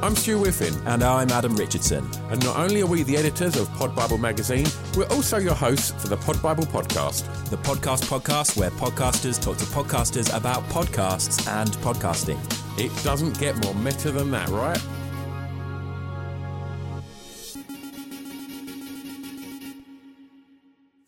I'm 0.00 0.14
Stu 0.14 0.38
Whiffin, 0.38 0.74
And 0.86 1.02
I'm 1.02 1.28
Adam 1.30 1.56
Richardson. 1.56 2.08
and 2.30 2.42
not 2.44 2.56
only 2.56 2.82
are 2.82 2.86
we 2.86 3.02
the 3.02 3.16
editors 3.16 3.56
of 3.56 3.68
Pod 3.74 3.96
Bible 3.96 4.18
magazine, 4.18 4.66
we're 4.96 5.08
also 5.08 5.38
your 5.38 5.54
hosts 5.54 5.90
for 5.90 6.06
the 6.08 6.16
Pod 6.16 6.40
Bible 6.40 6.64
podcast. 6.64 7.24
The 7.50 7.56
podcast 7.58 8.04
podcast 8.04 8.56
where 8.56 8.70
podcasters 8.70 9.42
talk 9.42 9.56
to 9.58 9.64
podcasters 9.66 10.34
about 10.36 10.62
podcasts 10.64 11.48
and 11.48 11.70
podcasting. 11.78 12.38
It 12.78 12.92
doesn't 13.02 13.38
get 13.40 13.56
more 13.64 13.74
meta 13.74 14.12
than 14.12 14.30
that, 14.30 14.48
right? 14.50 14.80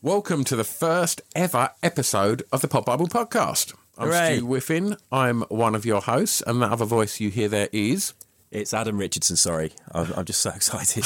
Welcome 0.02 0.44
to 0.44 0.56
the 0.56 0.64
first 0.64 1.20
ever 1.34 1.70
episode 1.82 2.42
of 2.52 2.62
the 2.62 2.68
Pod 2.68 2.84
Bible 2.86 3.06
podcast. 3.08 3.74
I'm 3.98 4.08
Hooray. 4.08 4.36
Stu 4.36 4.46
Whiffin. 4.46 4.96
I'm 5.12 5.42
one 5.42 5.74
of 5.74 5.84
your 5.84 6.00
hosts, 6.00 6.42
and 6.46 6.62
that 6.62 6.70
other 6.72 6.84
voice 6.86 7.20
you 7.20 7.28
hear 7.30 7.48
there 7.48 7.68
is. 7.72 8.14
It's 8.50 8.74
Adam 8.74 8.98
Richardson, 8.98 9.36
sorry. 9.36 9.72
I'm, 9.92 10.12
I'm 10.16 10.24
just 10.24 10.40
so 10.40 10.50
excited. 10.54 11.04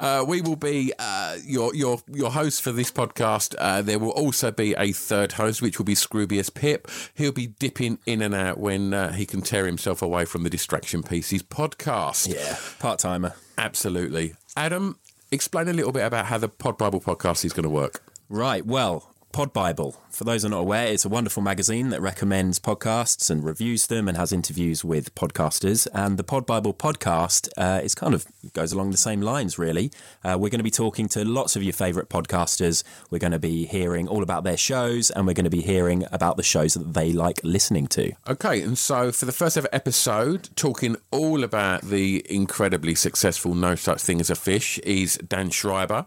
Uh, 0.00 0.24
we 0.26 0.40
will 0.40 0.56
be 0.56 0.92
uh, 0.98 1.36
your 1.44 1.74
your 1.74 1.98
your 2.10 2.30
host 2.30 2.62
for 2.62 2.72
this 2.72 2.90
podcast. 2.90 3.54
Uh, 3.58 3.82
there 3.82 3.98
will 3.98 4.10
also 4.10 4.50
be 4.50 4.74
a 4.78 4.92
third 4.92 5.32
host, 5.32 5.60
which 5.60 5.78
will 5.78 5.84
be 5.84 5.94
Scroobius 5.94 6.52
Pip. 6.52 6.88
He'll 7.14 7.32
be 7.32 7.48
dipping 7.48 7.98
in 8.06 8.22
and 8.22 8.34
out 8.34 8.58
when 8.58 8.94
uh, 8.94 9.12
he 9.12 9.26
can 9.26 9.42
tear 9.42 9.66
himself 9.66 10.00
away 10.00 10.24
from 10.24 10.42
the 10.42 10.50
Distraction 10.50 11.02
Pieces 11.02 11.42
podcast. 11.42 12.34
yeah, 12.34 12.56
part 12.78 12.98
timer. 12.98 13.34
Absolutely. 13.58 14.34
Adam, 14.56 14.98
explain 15.30 15.68
a 15.68 15.72
little 15.74 15.92
bit 15.92 16.04
about 16.04 16.26
how 16.26 16.38
the 16.38 16.48
Pod 16.48 16.78
Bible 16.78 17.00
podcast 17.00 17.44
is 17.44 17.52
going 17.52 17.64
to 17.64 17.70
work. 17.70 18.02
Right, 18.30 18.64
well, 18.64 19.11
Pod 19.32 19.54
Bible. 19.54 19.96
For 20.10 20.24
those 20.24 20.42
who 20.42 20.48
are 20.48 20.50
not 20.50 20.60
aware, 20.60 20.86
it's 20.88 21.06
a 21.06 21.08
wonderful 21.08 21.42
magazine 21.42 21.88
that 21.88 22.02
recommends 22.02 22.60
podcasts 22.60 23.30
and 23.30 23.42
reviews 23.42 23.86
them 23.86 24.06
and 24.06 24.18
has 24.18 24.30
interviews 24.30 24.84
with 24.84 25.14
podcasters. 25.14 25.88
And 25.94 26.18
the 26.18 26.22
Pod 26.22 26.44
Bible 26.44 26.74
podcast 26.74 27.48
uh, 27.56 27.80
is 27.82 27.94
kind 27.94 28.12
of 28.12 28.26
goes 28.52 28.72
along 28.72 28.90
the 28.90 28.98
same 28.98 29.22
lines, 29.22 29.58
really. 29.58 29.90
Uh, 30.22 30.36
we're 30.38 30.50
going 30.50 30.58
to 30.58 30.64
be 30.64 30.70
talking 30.70 31.08
to 31.08 31.24
lots 31.24 31.56
of 31.56 31.62
your 31.62 31.72
favourite 31.72 32.10
podcasters. 32.10 32.84
We're 33.10 33.20
going 33.20 33.32
to 33.32 33.38
be 33.38 33.64
hearing 33.64 34.06
all 34.06 34.22
about 34.22 34.44
their 34.44 34.58
shows, 34.58 35.10
and 35.10 35.26
we're 35.26 35.32
going 35.32 35.44
to 35.44 35.50
be 35.50 35.62
hearing 35.62 36.04
about 36.12 36.36
the 36.36 36.42
shows 36.42 36.74
that 36.74 36.92
they 36.92 37.10
like 37.14 37.40
listening 37.42 37.86
to. 37.86 38.12
Okay, 38.28 38.60
and 38.60 38.76
so 38.76 39.10
for 39.12 39.24
the 39.24 39.32
first 39.32 39.56
ever 39.56 39.68
episode, 39.72 40.50
talking 40.56 40.94
all 41.10 41.42
about 41.42 41.80
the 41.80 42.22
incredibly 42.28 42.94
successful 42.94 43.54
No 43.54 43.76
Such 43.76 44.02
Thing 44.02 44.20
as 44.20 44.28
a 44.28 44.36
Fish, 44.36 44.78
is 44.80 45.16
Dan 45.16 45.48
Schreiber. 45.48 46.04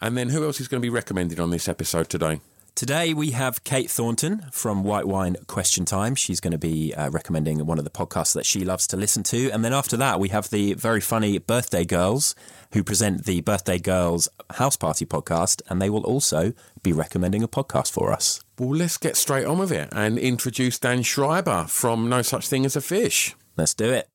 And 0.00 0.16
then 0.16 0.30
who 0.30 0.44
else 0.44 0.60
is 0.60 0.68
going 0.68 0.80
to 0.80 0.84
be 0.84 0.90
recommended 0.90 1.38
on 1.38 1.50
this 1.50 1.68
episode 1.68 2.08
today? 2.08 2.40
Today 2.76 3.14
we 3.14 3.30
have 3.30 3.62
Kate 3.62 3.88
Thornton 3.88 4.46
from 4.50 4.82
White 4.82 5.06
Wine 5.06 5.36
Question 5.46 5.84
Time. 5.84 6.16
She's 6.16 6.40
going 6.40 6.50
to 6.50 6.58
be 6.58 6.92
uh, 6.92 7.08
recommending 7.08 7.64
one 7.64 7.78
of 7.78 7.84
the 7.84 7.90
podcasts 7.90 8.34
that 8.34 8.44
she 8.44 8.64
loves 8.64 8.88
to 8.88 8.96
listen 8.96 9.22
to. 9.24 9.48
And 9.52 9.64
then 9.64 9.72
after 9.72 9.96
that, 9.96 10.18
we 10.18 10.30
have 10.30 10.50
the 10.50 10.74
very 10.74 11.00
funny 11.00 11.38
Birthday 11.38 11.84
Girls 11.84 12.34
who 12.72 12.82
present 12.82 13.26
the 13.26 13.42
Birthday 13.42 13.78
Girls 13.78 14.28
House 14.54 14.76
Party 14.76 15.06
podcast. 15.06 15.62
And 15.68 15.80
they 15.80 15.88
will 15.88 16.02
also 16.02 16.52
be 16.82 16.92
recommending 16.92 17.44
a 17.44 17.48
podcast 17.48 17.92
for 17.92 18.12
us. 18.12 18.42
Well, 18.58 18.70
let's 18.70 18.98
get 18.98 19.16
straight 19.16 19.46
on 19.46 19.58
with 19.58 19.70
it 19.70 19.88
and 19.92 20.18
introduce 20.18 20.76
Dan 20.76 21.04
Schreiber 21.04 21.66
from 21.68 22.08
No 22.08 22.22
Such 22.22 22.48
Thing 22.48 22.66
as 22.66 22.74
a 22.74 22.80
Fish. 22.80 23.36
Let's 23.56 23.74
do 23.74 23.92
it. 23.92 24.08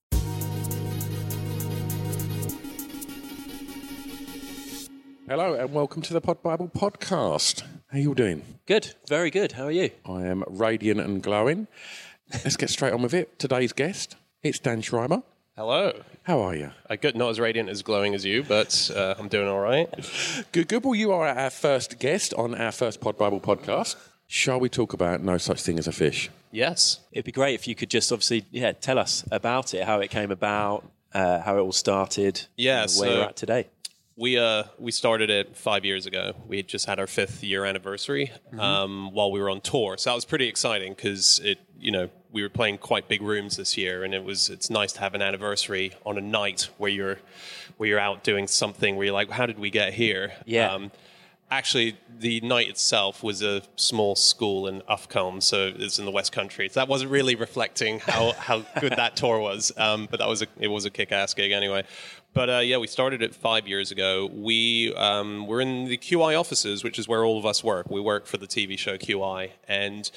Hello 5.29 5.53
and 5.53 5.71
welcome 5.71 6.01
to 6.01 6.11
the 6.11 6.19
Pod 6.19 6.43
Bible 6.43 6.67
podcast. 6.67 7.63
How 7.91 7.97
you 7.97 8.09
all 8.09 8.13
doing? 8.13 8.43
Good, 8.67 8.93
very 9.07 9.31
good. 9.31 9.53
How 9.53 9.65
are 9.65 9.71
you? 9.71 9.89
I 10.05 10.23
am 10.25 10.43
radiant 10.47 10.99
and 10.99 11.23
glowing. 11.23 11.67
Let's 12.31 12.55
get 12.57 12.69
straight 12.69 12.93
on 12.93 13.01
with 13.01 13.13
it. 13.13 13.39
Today's 13.39 13.73
guest, 13.73 14.15
it's 14.43 14.59
Dan 14.59 14.81
Schreiber. 14.81 15.23
Hello. 15.55 15.99
How 16.23 16.39
are 16.41 16.55
you? 16.55 16.71
I 16.89 16.95
good, 16.95 17.15
not 17.17 17.29
as 17.31 17.39
radiant 17.39 17.67
as 17.69 17.81
glowing 17.81 18.13
as 18.13 18.23
you, 18.23 18.43
but 18.43 18.91
uh, 18.95 19.15
I'm 19.17 19.27
doing 19.27 19.47
all 19.49 19.59
right. 19.59 19.89
Good, 20.51 20.67
good. 20.67 20.83
Well, 20.83 20.95
you 20.95 21.11
are 21.11 21.27
our 21.27 21.49
first 21.49 21.99
guest 21.99 22.33
on 22.35 22.53
our 22.55 22.71
first 22.71 23.01
Pod 23.01 23.17
Bible 23.17 23.41
podcast. 23.41 23.95
Shall 24.27 24.59
we 24.59 24.69
talk 24.69 24.93
about 24.93 25.21
No 25.21 25.37
Such 25.39 25.61
Thing 25.63 25.79
as 25.79 25.87
a 25.87 25.91
Fish? 25.91 26.29
Yes. 26.51 26.99
It'd 27.11 27.25
be 27.25 27.31
great 27.31 27.55
if 27.55 27.67
you 27.67 27.73
could 27.73 27.89
just 27.89 28.11
obviously, 28.11 28.45
yeah, 28.51 28.71
tell 28.71 28.99
us 28.99 29.25
about 29.31 29.73
it, 29.73 29.83
how 29.85 29.99
it 29.99 30.11
came 30.11 30.29
about, 30.31 30.85
uh, 31.13 31.39
how 31.41 31.57
it 31.57 31.61
all 31.61 31.71
started, 31.71 32.45
Yeah, 32.55 32.83
and 32.83 32.91
where 32.91 33.09
so- 33.09 33.13
you're 33.15 33.23
at 33.25 33.35
today. 33.35 33.67
We 34.19 34.37
uh 34.37 34.63
we 34.77 34.91
started 34.91 35.29
it 35.29 35.55
five 35.55 35.85
years 35.85 36.05
ago. 36.05 36.33
We 36.45 36.57
had 36.57 36.67
just 36.67 36.85
had 36.85 36.99
our 36.99 37.07
fifth 37.07 37.41
year 37.41 37.63
anniversary 37.63 38.31
um, 38.57 39.11
while 39.13 39.31
we 39.31 39.39
were 39.39 39.49
on 39.49 39.61
tour, 39.61 39.95
so 39.97 40.09
that 40.09 40.15
was 40.15 40.25
pretty 40.25 40.47
exciting 40.49 40.93
because 40.93 41.39
it 41.41 41.57
you 41.79 41.91
know 41.91 42.09
we 42.31 42.41
were 42.41 42.49
playing 42.49 42.79
quite 42.79 43.07
big 43.07 43.21
rooms 43.21 43.55
this 43.55 43.77
year, 43.77 44.03
and 44.03 44.13
it 44.13 44.23
was 44.25 44.49
it's 44.49 44.69
nice 44.69 44.91
to 44.93 44.99
have 44.99 45.15
an 45.15 45.21
anniversary 45.21 45.93
on 46.05 46.17
a 46.17 46.21
night 46.21 46.69
where 46.77 46.91
you're 46.91 47.17
where 47.77 47.87
you're 47.87 47.99
out 47.99 48.25
doing 48.25 48.45
something 48.45 48.97
where 48.97 49.05
you're 49.05 49.13
like, 49.13 49.29
how 49.29 49.45
did 49.45 49.57
we 49.57 49.69
get 49.69 49.93
here? 49.93 50.33
Yeah. 50.45 50.89
actually, 51.51 51.97
the 52.19 52.41
night 52.41 52.69
itself 52.69 53.23
was 53.23 53.41
a 53.41 53.61
small 53.75 54.15
school 54.15 54.67
in 54.67 54.81
Ufcombe, 54.81 55.41
so 55.41 55.71
it's 55.75 55.97
in 55.99 56.05
the 56.05 56.11
West 56.11 56.31
Country. 56.31 56.69
So 56.69 56.79
that 56.79 56.87
wasn't 56.87 57.11
really 57.11 57.35
reflecting 57.35 57.99
how, 57.99 58.33
how 58.33 58.65
good 58.79 58.93
that 58.93 59.15
tour 59.15 59.39
was, 59.39 59.71
um, 59.77 60.07
but 60.09 60.19
that 60.19 60.27
was 60.27 60.41
a, 60.41 60.47
it 60.59 60.67
was 60.67 60.85
a 60.85 60.89
kick-ass 60.89 61.33
gig 61.33 61.51
anyway. 61.51 61.83
But 62.33 62.49
uh, 62.49 62.59
yeah, 62.59 62.77
we 62.77 62.87
started 62.87 63.21
it 63.21 63.33
five 63.33 63.67
years 63.67 63.91
ago. 63.91 64.29
We 64.31 64.93
um, 64.95 65.47
were 65.47 65.61
in 65.61 65.85
the 65.85 65.97
QI 65.97 66.39
offices, 66.39 66.83
which 66.83 66.99
is 66.99 67.07
where 67.07 67.25
all 67.25 67.39
of 67.39 67.45
us 67.45 67.63
work. 67.63 67.89
We 67.89 67.99
work 67.99 68.27
for 68.27 68.37
the 68.37 68.47
TV 68.47 68.77
show 68.77 68.97
QI, 68.97 69.51
and 69.67 70.09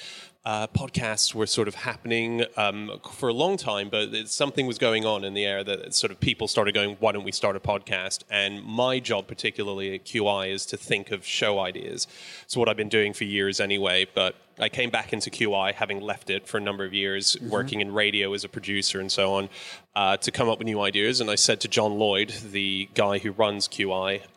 uh, 0.44 0.66
podcasts 0.66 1.34
were 1.34 1.46
sort 1.46 1.68
of 1.68 1.76
happening 1.76 2.44
um, 2.56 2.98
for 3.12 3.28
a 3.28 3.32
long 3.32 3.56
time, 3.56 3.88
but 3.88 4.12
it, 4.12 4.28
something 4.28 4.66
was 4.66 4.76
going 4.76 5.06
on 5.06 5.22
in 5.22 5.34
the 5.34 5.44
air 5.44 5.62
that 5.62 5.94
sort 5.94 6.10
of 6.10 6.18
people 6.18 6.48
started 6.48 6.74
going, 6.74 6.96
why 6.98 7.12
don't 7.12 7.22
we 7.22 7.30
start 7.30 7.54
a 7.54 7.60
podcast? 7.60 8.24
And 8.28 8.64
my 8.64 8.98
job, 8.98 9.28
particularly 9.28 9.94
at 9.94 10.04
QI, 10.04 10.52
is 10.52 10.66
to 10.66 10.76
think 10.76 11.12
of 11.12 11.24
show 11.24 11.60
ideas. 11.60 12.08
It's 12.42 12.56
what 12.56 12.68
I've 12.68 12.76
been 12.76 12.88
doing 12.88 13.12
for 13.12 13.22
years 13.22 13.60
anyway, 13.60 14.06
but 14.12 14.34
I 14.58 14.68
came 14.68 14.90
back 14.90 15.12
into 15.12 15.30
QI, 15.30 15.74
having 15.74 16.00
left 16.00 16.28
it 16.28 16.46
for 16.46 16.58
a 16.58 16.60
number 16.60 16.84
of 16.84 16.92
years, 16.92 17.36
working 17.40 17.80
in 17.80 17.94
radio 17.94 18.32
as 18.34 18.42
a 18.44 18.48
producer 18.48 19.00
and 19.00 19.10
so 19.10 19.34
on, 19.34 19.48
uh, 19.94 20.16
to 20.18 20.30
come 20.30 20.48
up 20.48 20.58
with 20.58 20.66
new 20.66 20.80
ideas. 20.80 21.20
And 21.20 21.30
I 21.30 21.36
said 21.36 21.60
to 21.60 21.68
John 21.68 21.98
Lloyd, 21.98 22.30
the 22.50 22.88
guy 22.94 23.18
who 23.18 23.30
runs 23.30 23.68
QI, 23.68 23.86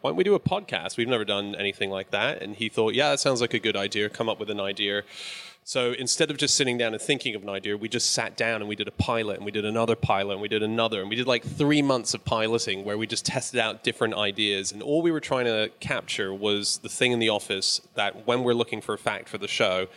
why 0.01 0.09
don't 0.09 0.16
we 0.16 0.23
do 0.23 0.35
a 0.35 0.39
podcast? 0.39 0.97
We've 0.97 1.07
never 1.07 1.25
done 1.25 1.55
anything 1.55 1.89
like 1.89 2.11
that. 2.11 2.41
And 2.41 2.55
he 2.55 2.69
thought, 2.69 2.93
yeah, 2.93 3.09
that 3.09 3.19
sounds 3.19 3.41
like 3.41 3.53
a 3.53 3.59
good 3.59 3.75
idea. 3.75 4.07
Come 4.09 4.29
up 4.29 4.39
with 4.39 4.49
an 4.51 4.59
idea. 4.59 5.03
So 5.68 5.94
instead 5.94 6.30
of 6.30 6.38
just 6.38 6.53
sitting 6.56 6.78
down 6.78 6.94
and 6.94 7.02
thinking 7.02 7.34
of 7.34 7.42
an 7.42 7.50
idea, 7.50 7.76
we 7.76 7.90
just 7.90 8.12
sat 8.12 8.38
down 8.38 8.62
and 8.62 8.70
we 8.70 8.76
did 8.76 8.88
a 8.88 8.92
pilot 8.92 9.38
and 9.38 9.46
we 9.46 9.52
did 9.52 9.66
another 9.66 9.96
pilot 9.96 10.34
and 10.34 10.42
we 10.42 10.48
did 10.48 10.62
another. 10.62 11.02
And 11.02 11.09
we 11.09 11.16
did 11.16 11.26
like 11.26 11.44
three 11.44 11.81
months 11.81 12.14
of 12.14 12.24
piloting 12.24 12.86
where 12.86 13.00
we 13.00 13.08
just 13.08 13.26
tested 13.26 13.59
out 13.59 13.84
different 13.84 14.14
ideas. 14.14 14.72
And 14.72 14.84
all 14.84 15.02
we 15.02 15.09
were 15.09 15.20
trying 15.20 15.46
to 15.46 15.72
capture 15.80 16.31
was 16.31 16.78
the 16.78 16.88
thing 16.88 17.14
in 17.14 17.18
the 17.18 17.30
office 17.30 17.81
that 17.96 18.28
when 18.28 18.44
we're 18.44 18.53
looking 18.53 18.80
for 18.80 18.94
a 18.94 18.98
fact 19.00 19.28
for 19.28 19.40
the 19.40 19.48
show, 19.48 19.88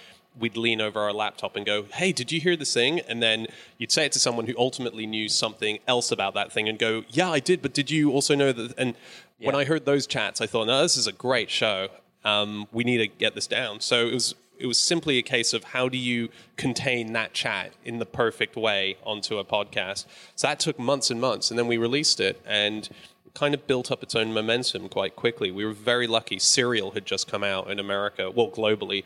we'd 0.41 0.57
lean 0.57 0.81
over 0.81 1.01
our 1.01 1.13
laptop 1.13 1.55
and 1.55 1.67
go, 1.67 1.83
Hey, 1.93 2.13
did 2.13 2.33
you 2.33 2.41
hear 2.41 2.57
this 2.57 2.73
thing? 2.73 3.01
And 3.01 3.23
then 3.23 3.47
you'd 3.77 3.93
say 3.93 4.07
it 4.07 4.13
to 4.13 4.19
someone 4.19 4.47
who 4.47 4.55
ultimately 4.57 5.07
knew 5.07 5.29
something 5.29 5.81
else 5.87 6.11
about 6.11 6.33
that 6.33 6.51
thing 6.51 6.67
and 6.71 6.79
go, 6.79 7.05
Yeah, 7.11 7.31
I 7.31 7.41
did, 7.41 7.61
but 7.61 7.75
did 7.75 7.91
you 7.91 8.11
also 8.11 8.35
know 8.35 8.53
that? 8.53 8.73
And 8.79 8.95
when 9.39 9.55
I 9.55 9.65
heard 9.65 9.85
those 9.85 10.07
chats, 10.07 10.41
I 10.41 10.47
thought, 10.47 10.67
No, 10.67 10.81
this 10.81 10.97
is 10.97 11.07
a 11.07 11.13
great 11.13 11.51
show. 11.51 11.89
Um, 12.25 12.69
we 12.73 12.85
need 12.85 12.99
to 12.99 13.07
get 13.07 13.35
this 13.35 13.47
down. 13.47 13.81
So 13.81 14.07
it 14.07 14.15
was 14.15 14.35
it 14.59 14.67
was 14.67 14.79
simply 14.79 15.19
a 15.19 15.23
case 15.23 15.53
of 15.53 15.65
how 15.65 15.89
do 15.89 15.99
you 15.99 16.29
contain 16.57 17.13
that 17.13 17.33
chat 17.33 17.73
in 17.85 17.99
the 17.99 18.07
perfect 18.07 18.57
way 18.57 18.97
onto 19.05 19.39
a 19.39 19.45
podcast. 19.45 20.07
So 20.35 20.47
that 20.47 20.61
took 20.61 20.79
months 20.79 21.11
and 21.11 21.21
months, 21.21 21.51
and 21.51 21.59
then 21.59 21.67
we 21.67 21.77
released 21.77 22.21
it 22.21 22.41
and 22.47 22.89
kind 23.35 23.55
of 23.55 23.67
built 23.67 23.93
up 23.93 24.03
its 24.03 24.15
own 24.17 24.33
momentum 24.33 24.89
quite 24.89 25.15
quickly. 25.15 25.51
We 25.51 25.65
were 25.65 25.73
very 25.73 26.07
lucky. 26.07 26.39
Serial 26.39 26.91
had 26.93 27.07
just 27.07 27.31
come 27.31 27.45
out 27.45 27.71
in 27.71 27.79
America, 27.79 28.31
well, 28.31 28.51
globally. 28.51 29.05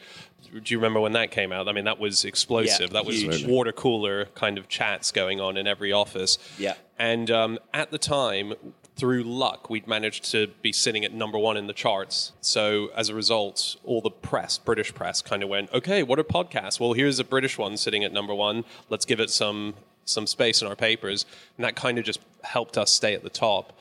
Do 0.50 0.60
you 0.72 0.78
remember 0.78 1.00
when 1.00 1.12
that 1.12 1.30
came 1.30 1.52
out? 1.52 1.68
I 1.68 1.72
mean, 1.72 1.84
that 1.84 1.98
was 1.98 2.24
explosive. 2.24 2.88
Yeah, 2.88 2.94
that 2.94 3.04
was 3.04 3.20
huge. 3.22 3.46
water 3.46 3.72
cooler 3.72 4.26
kind 4.34 4.58
of 4.58 4.68
chats 4.68 5.12
going 5.12 5.40
on 5.40 5.56
in 5.56 5.66
every 5.66 5.92
office. 5.92 6.38
Yeah. 6.58 6.74
And 6.98 7.30
um, 7.30 7.58
at 7.74 7.90
the 7.90 7.98
time, 7.98 8.54
through 8.96 9.24
luck, 9.24 9.70
we'd 9.70 9.86
managed 9.86 10.30
to 10.32 10.48
be 10.60 10.72
sitting 10.72 11.04
at 11.04 11.12
number 11.12 11.38
one 11.38 11.56
in 11.56 11.66
the 11.66 11.72
charts. 11.72 12.32
So 12.40 12.90
as 12.94 13.08
a 13.08 13.14
result, 13.14 13.76
all 13.84 14.00
the 14.00 14.10
press, 14.10 14.58
British 14.58 14.94
press, 14.94 15.22
kind 15.22 15.42
of 15.42 15.48
went, 15.48 15.72
"Okay, 15.72 16.02
what 16.02 16.18
are 16.18 16.24
podcasts? 16.24 16.78
Well, 16.78 16.92
here's 16.92 17.18
a 17.18 17.24
British 17.24 17.58
one 17.58 17.76
sitting 17.76 18.04
at 18.04 18.12
number 18.12 18.34
one. 18.34 18.64
Let's 18.88 19.04
give 19.04 19.20
it 19.20 19.30
some 19.30 19.74
some 20.04 20.26
space 20.26 20.60
in 20.60 20.68
our 20.68 20.76
papers." 20.76 21.24
And 21.56 21.64
that 21.64 21.74
kind 21.74 21.98
of 21.98 22.04
just 22.04 22.20
helped 22.42 22.76
us 22.76 22.90
stay 22.92 23.14
at 23.14 23.22
the 23.22 23.30
top. 23.30 23.72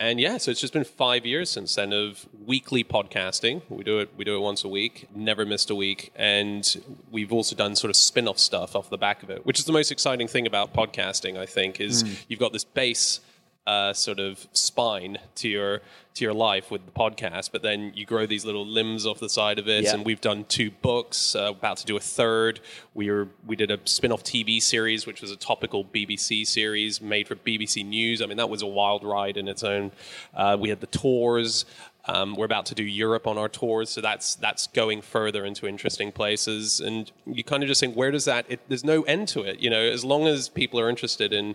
And 0.00 0.18
yeah, 0.18 0.38
so 0.38 0.50
it's 0.50 0.60
just 0.60 0.72
been 0.72 0.84
five 0.84 1.24
years 1.24 1.48
since 1.48 1.76
then 1.76 1.92
of 1.92 2.26
weekly 2.44 2.82
podcasting. 2.82 3.62
We 3.68 3.84
do 3.84 4.00
it. 4.00 4.10
We 4.16 4.24
do 4.24 4.34
it 4.36 4.40
once 4.40 4.64
a 4.64 4.68
week. 4.68 5.06
Never 5.14 5.46
missed 5.46 5.70
a 5.70 5.74
week. 5.74 6.12
And 6.16 6.82
we've 7.12 7.32
also 7.32 7.54
done 7.54 7.76
sort 7.76 7.90
of 7.90 7.96
spin-off 7.96 8.40
stuff 8.40 8.74
off 8.74 8.90
the 8.90 8.98
back 8.98 9.22
of 9.22 9.30
it, 9.30 9.46
which 9.46 9.60
is 9.60 9.66
the 9.66 9.72
most 9.72 9.92
exciting 9.92 10.26
thing 10.26 10.46
about 10.48 10.74
podcasting. 10.74 11.38
I 11.38 11.46
think 11.46 11.80
is 11.80 12.02
mm. 12.02 12.16
you've 12.26 12.40
got 12.40 12.52
this 12.52 12.64
base 12.64 13.20
uh, 13.66 13.92
sort 13.92 14.18
of 14.18 14.46
spine 14.52 15.18
to 15.36 15.48
your 15.48 15.80
to 16.14 16.24
your 16.24 16.34
life 16.34 16.70
with 16.70 16.84
the 16.86 16.92
podcast, 16.92 17.50
but 17.50 17.62
then 17.62 17.90
you 17.94 18.06
grow 18.06 18.24
these 18.24 18.44
little 18.44 18.64
limbs 18.64 19.04
off 19.04 19.18
the 19.18 19.28
side 19.28 19.58
of 19.58 19.68
it. 19.68 19.84
Yeah. 19.84 19.94
And 19.94 20.06
we've 20.06 20.20
done 20.20 20.44
two 20.44 20.70
books, 20.70 21.34
uh, 21.34 21.50
about 21.50 21.78
to 21.78 21.86
do 21.86 21.96
a 21.96 22.00
third. 22.00 22.60
We 22.94 23.10
were 23.10 23.28
we 23.46 23.56
did 23.56 23.70
a 23.70 23.78
spin-off 23.84 24.22
TV 24.22 24.62
series, 24.62 25.06
which 25.06 25.20
was 25.22 25.30
a 25.30 25.36
topical 25.36 25.84
BBC 25.84 26.46
series 26.46 27.00
made 27.00 27.26
for 27.26 27.34
BBC 27.34 27.84
News. 27.84 28.22
I 28.22 28.26
mean, 28.26 28.36
that 28.36 28.50
was 28.50 28.62
a 28.62 28.66
wild 28.66 29.02
ride 29.02 29.36
in 29.36 29.48
its 29.48 29.64
own. 29.64 29.92
Uh, 30.34 30.56
we 30.60 30.68
had 30.68 30.80
the 30.80 30.86
tours. 30.86 31.64
Um, 32.06 32.34
we're 32.34 32.44
about 32.44 32.66
to 32.66 32.74
do 32.74 32.82
Europe 32.82 33.26
on 33.26 33.38
our 33.38 33.48
tours, 33.48 33.88
so 33.88 34.02
that's 34.02 34.34
that's 34.34 34.66
going 34.68 35.00
further 35.00 35.46
into 35.46 35.66
interesting 35.66 36.12
places. 36.12 36.80
And 36.80 37.10
you 37.24 37.42
kind 37.42 37.62
of 37.62 37.68
just 37.68 37.80
think, 37.80 37.96
where 37.96 38.10
does 38.10 38.26
that? 38.26 38.44
It, 38.46 38.60
there's 38.68 38.84
no 38.84 39.04
end 39.04 39.28
to 39.28 39.40
it, 39.40 39.60
you 39.60 39.70
know. 39.70 39.80
As 39.80 40.04
long 40.04 40.26
as 40.26 40.50
people 40.50 40.78
are 40.78 40.90
interested 40.90 41.32
in, 41.32 41.54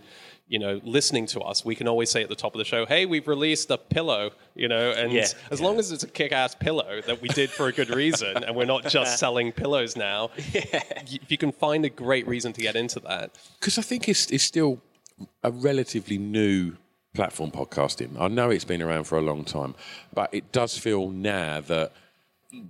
you 0.50 0.58
know, 0.58 0.80
listening 0.82 1.26
to 1.26 1.40
us, 1.40 1.64
we 1.64 1.76
can 1.76 1.86
always 1.86 2.10
say 2.10 2.22
at 2.24 2.28
the 2.28 2.34
top 2.34 2.54
of 2.54 2.58
the 2.58 2.64
show, 2.64 2.84
"Hey, 2.84 3.06
we've 3.06 3.28
released 3.28 3.70
a 3.70 3.78
pillow," 3.78 4.32
you 4.56 4.66
know. 4.66 4.90
And 4.90 5.12
Yeah. 5.12 5.28
as 5.52 5.60
long 5.60 5.78
as 5.78 5.92
it's 5.92 6.02
a 6.02 6.08
kick-ass 6.08 6.56
pillow 6.56 7.00
that 7.06 7.22
we 7.22 7.28
did 7.28 7.50
for 7.50 7.68
a 7.68 7.72
good 7.72 7.88
reason, 7.88 8.42
and 8.44 8.56
we're 8.56 8.64
not 8.64 8.84
just 8.88 9.18
selling 9.24 9.52
pillows 9.52 9.94
now, 9.96 10.30
y- 10.36 10.64
if 11.22 11.30
you 11.30 11.38
can 11.38 11.52
find 11.52 11.84
a 11.84 11.88
great 11.88 12.26
reason 12.26 12.52
to 12.54 12.60
get 12.60 12.74
into 12.74 12.98
that, 13.00 13.30
because 13.60 13.78
I 13.78 13.82
think 13.82 14.08
it's, 14.08 14.26
it's 14.32 14.42
still 14.42 14.80
a 15.44 15.52
relatively 15.52 16.18
new 16.18 16.72
platform 17.14 17.52
podcasting. 17.52 18.18
I 18.18 18.26
know 18.26 18.50
it's 18.50 18.64
been 18.64 18.82
around 18.82 19.04
for 19.04 19.18
a 19.18 19.22
long 19.22 19.44
time, 19.44 19.76
but 20.12 20.34
it 20.34 20.50
does 20.50 20.76
feel 20.76 21.10
now 21.10 21.60
that 21.60 21.92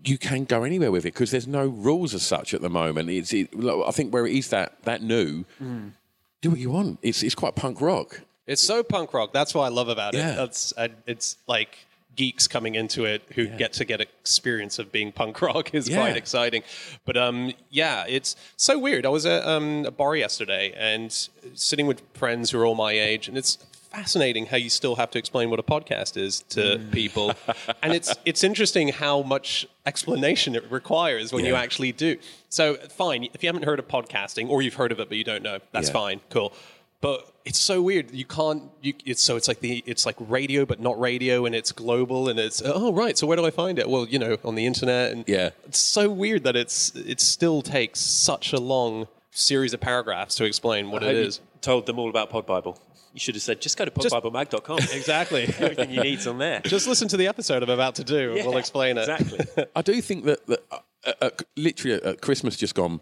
you 0.05 0.19
can 0.19 0.45
go 0.45 0.65
anywhere 0.65 0.91
with 0.93 1.07
it 1.07 1.15
because 1.15 1.31
there's 1.31 1.47
no 1.47 1.67
rules 1.67 2.13
as 2.13 2.23
such 2.23 2.53
at 2.53 2.61
the 2.61 2.69
moment. 2.69 3.09
It's 3.09 3.33
it, 3.33 3.49
I 3.89 3.91
think 3.93 4.13
where 4.13 4.27
it 4.27 4.35
is 4.35 4.49
that 4.51 4.83
that 4.85 5.03
new, 5.03 5.45
mm. 5.63 5.93
Do 6.41 6.51
what 6.51 6.59
you 6.59 6.71
want. 6.71 6.99
It's 7.03 7.23
it's 7.23 7.35
quite 7.35 7.55
punk 7.55 7.81
rock. 7.81 8.23
It's 8.47 8.63
so 8.63 8.83
punk 8.83 9.13
rock. 9.15 9.33
That's 9.33 9.55
what 9.55 9.63
I 9.65 9.69
love 9.69 9.89
about 9.89 10.15
it. 10.15 10.19
Yeah. 10.19 10.35
That's 10.35 10.73
uh, 10.77 10.89
it's 11.07 11.37
like 11.47 11.79
geeks 12.17 12.49
coming 12.49 12.75
into 12.75 13.05
it 13.05 13.23
who 13.35 13.47
get 13.47 13.73
to 13.75 13.85
get 13.85 14.01
experience 14.01 14.79
of 14.79 14.91
being 14.91 15.13
punk 15.13 15.41
rock 15.49 15.75
is 15.75 15.89
Yeah. 15.89 15.97
quite 15.97 16.17
exciting. 16.17 16.63
But 17.05 17.17
um, 17.17 17.53
yeah, 17.71 18.05
it's 18.09 18.35
so 18.57 18.79
weird. 18.79 19.07
I 19.07 19.09
was 19.11 19.25
at 19.27 19.47
um, 19.47 19.85
a 19.87 19.91
bar 19.91 20.17
yesterday 20.17 20.75
and 20.77 21.13
sitting 21.55 21.87
with 21.87 22.03
friends 22.15 22.51
who 22.51 22.59
are 22.61 22.67
all 22.67 22.75
my 22.75 22.93
age, 22.93 23.29
and 23.29 23.39
it's 23.39 23.59
fascinating 23.91 24.47
how 24.47 24.57
you 24.57 24.71
still 24.71 24.97
have 24.97 25.11
to 25.13 25.19
explain 25.19 25.51
what 25.51 25.59
a 25.59 25.63
podcast 25.63 26.17
is 26.17 26.41
to 26.51 26.79
mm. 26.79 26.91
people, 26.93 27.35
and 27.83 27.93
it's 27.93 28.15
it's 28.25 28.45
interesting 28.45 28.89
how 28.89 29.23
much 29.23 29.67
explanation 29.87 30.55
it 30.55 30.71
requires 30.71 31.33
when 31.33 31.45
you 31.45 31.55
actually 31.55 31.93
do. 31.93 32.17
So 32.49 32.75
fine, 32.75 33.29
if 33.35 33.43
you 33.43 33.49
haven't 33.49 33.65
heard 33.65 33.79
of 33.79 33.89
podcasting 33.89 34.49
or 34.49 34.63
you've 34.63 34.75
heard 34.75 34.93
of 34.93 35.01
it 35.01 35.09
but 35.09 35.19
you 35.19 35.25
don't 35.25 35.43
know, 35.43 35.59
that's 35.73 35.89
Yeah. 35.89 35.93
fine, 35.95 36.21
cool. 36.31 36.53
But 37.01 37.33
it's 37.47 37.59
so 37.59 37.81
weird. 37.81 38.11
You 38.11 38.27
can't. 38.27 38.65
You, 38.83 38.93
it's 39.07 39.23
so 39.23 39.37
it's 39.37 39.49
like 39.49 39.61
the 39.61 39.83
it's 39.87 40.05
like 40.05 40.17
radio, 40.19 40.67
but 40.67 40.81
not 40.81 41.01
radio, 41.01 41.47
and 41.47 41.55
it's 41.55 41.73
global, 41.73 42.29
and 42.29 42.39
it's 42.39 42.61
oh 42.65 42.93
right. 42.93 43.17
So 43.17 43.27
where 43.27 43.39
do 43.39 43.47
I 43.47 43.51
find 43.51 43.79
it? 43.79 43.89
Well, 43.89 44.07
you 44.07 44.19
know, 44.19 44.37
on 44.45 44.55
the 44.55 44.67
internet, 44.67 45.13
and 45.13 45.25
Yeah. 45.27 45.51
it's 45.67 45.79
so 45.79 46.11
weird 46.11 46.45
that 46.45 46.57
it's 46.57 46.95
it 46.95 47.21
still 47.21 47.63
takes 47.63 48.01
such 48.01 48.53
a 48.53 48.61
long 48.61 49.09
series 49.31 49.73
of 49.73 49.81
paragraphs 49.81 50.35
to 50.35 50.45
explain 50.45 50.91
what 50.91 51.03
I 51.03 51.09
it 51.09 51.25
you. 51.25 51.33
Told 51.63 51.87
them 51.87 51.99
all 51.99 52.11
about 52.11 52.29
Pod 52.31 52.47
Bible. 52.47 52.79
You 53.13 53.21
should 53.21 53.35
have 53.35 53.43
said, 53.43 53.61
just 53.61 53.77
go 53.77 53.85
to 53.85 53.91
podbiblemag.com. 53.91 54.79
Exactly. 54.93 55.43
Everything 55.59 55.91
you 55.91 56.03
need's 56.03 56.27
on 56.27 56.39
there. 56.39 56.61
Just 56.61 56.87
listen 56.87 57.09
to 57.09 57.17
the 57.17 57.27
episode 57.27 57.63
I'm 57.63 57.71
about 57.71 57.95
to 57.97 58.05
do. 58.05 58.37
and 58.37 58.47
we'll 58.47 58.57
explain 58.59 58.97
it. 58.99 59.09
Exactly. 59.09 59.65
I 59.77 59.83
do 59.83 60.01
think 60.01 60.25
that, 60.25 60.47
that 60.47 60.61
uh, 61.07 61.13
uh, 61.23 61.31
literally 61.57 61.97
at, 61.97 62.03
at 62.05 62.21
Christmas 62.21 62.57
just 62.57 62.75
gone, 62.75 63.01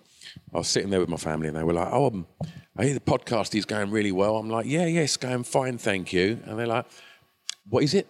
I 0.55 0.59
was 0.59 0.69
sitting 0.69 0.91
there 0.91 1.01
with 1.01 1.09
my 1.09 1.17
family 1.17 1.49
and 1.49 1.57
they 1.57 1.63
were 1.63 1.73
like, 1.73 1.89
"Oh, 1.91 2.07
um, 2.09 2.27
I 2.77 2.85
hear 2.85 2.95
the 2.95 3.01
podcast 3.01 3.55
is 3.55 3.65
going 3.65 3.91
really 3.91 4.13
well." 4.13 4.37
I'm 4.37 4.49
like, 4.49 4.67
"Yeah, 4.67 4.87
yeah, 4.87 5.01
it's 5.01 5.17
going 5.17 5.43
fine, 5.45 5.79
thank 5.79 6.13
you." 6.13 6.39
And 6.47 6.59
they're 6.59 6.67
like, 6.67 6.87
"What 7.69 7.83
is 7.83 7.95
it?" 7.95 8.07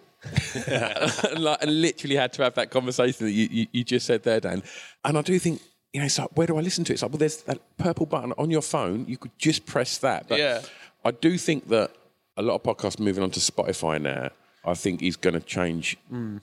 and, 0.67 1.39
like, 1.43 1.63
I 1.63 1.67
literally 1.67 2.17
had 2.17 2.33
to 2.35 2.43
have 2.43 2.55
that 2.55 2.71
conversation 2.71 3.27
that 3.27 3.33
you, 3.33 3.49
you, 3.51 3.67
you 3.73 3.85
just 3.85 4.07
said 4.07 4.23
there, 4.25 4.41
Dan. 4.41 4.63
And 5.05 5.17
I 5.17 5.23
do 5.23 5.39
think, 5.39 5.63
you 5.93 6.01
know, 6.01 6.07
it's 6.07 6.19
like, 6.19 6.31
where 6.37 6.47
do 6.47 6.57
I 6.57 6.61
listen 6.61 6.85
to 6.85 6.93
it? 6.93 6.95
It's 6.95 7.03
like, 7.03 7.13
well, 7.13 7.19
there's 7.19 7.43
that 7.45 7.61
purple 7.79 8.05
button 8.07 8.33
on 8.37 8.51
your 8.51 8.63
phone. 8.63 9.07
You 9.09 9.17
could 9.17 9.31
just 9.39 9.65
press 9.67 9.99
that. 9.99 10.29
But 10.29 10.39
Yeah. 10.39 10.63
I 11.05 11.11
do 11.11 11.39
think 11.39 11.69
that 11.69 11.93
a 12.37 12.43
lot 12.43 12.55
of 12.55 12.63
podcasts 12.63 12.99
moving 12.99 13.23
on 13.23 13.31
to 13.33 13.41
Spotify 13.41 14.01
now. 14.01 14.31
I 14.65 14.75
think 14.75 15.03
is 15.03 15.17
going 15.17 15.35
to 15.35 15.41
change 15.41 15.97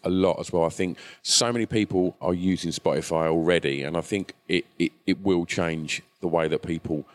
a 0.03 0.09
lot 0.09 0.39
as 0.39 0.51
well. 0.51 0.63
I 0.63 0.69
think 0.69 0.97
so 1.21 1.51
many 1.53 1.65
people 1.67 2.15
are 2.21 2.33
using 2.33 2.71
Spotify 2.71 3.27
already, 3.27 3.83
and 3.83 3.95
I 3.95 4.01
think 4.01 4.33
it, 4.47 4.65
it, 4.79 4.93
it 5.05 5.21
will 5.21 5.45
change 5.45 6.01
the 6.21 6.27
way 6.27 6.47
that 6.47 6.63
people 6.63 7.05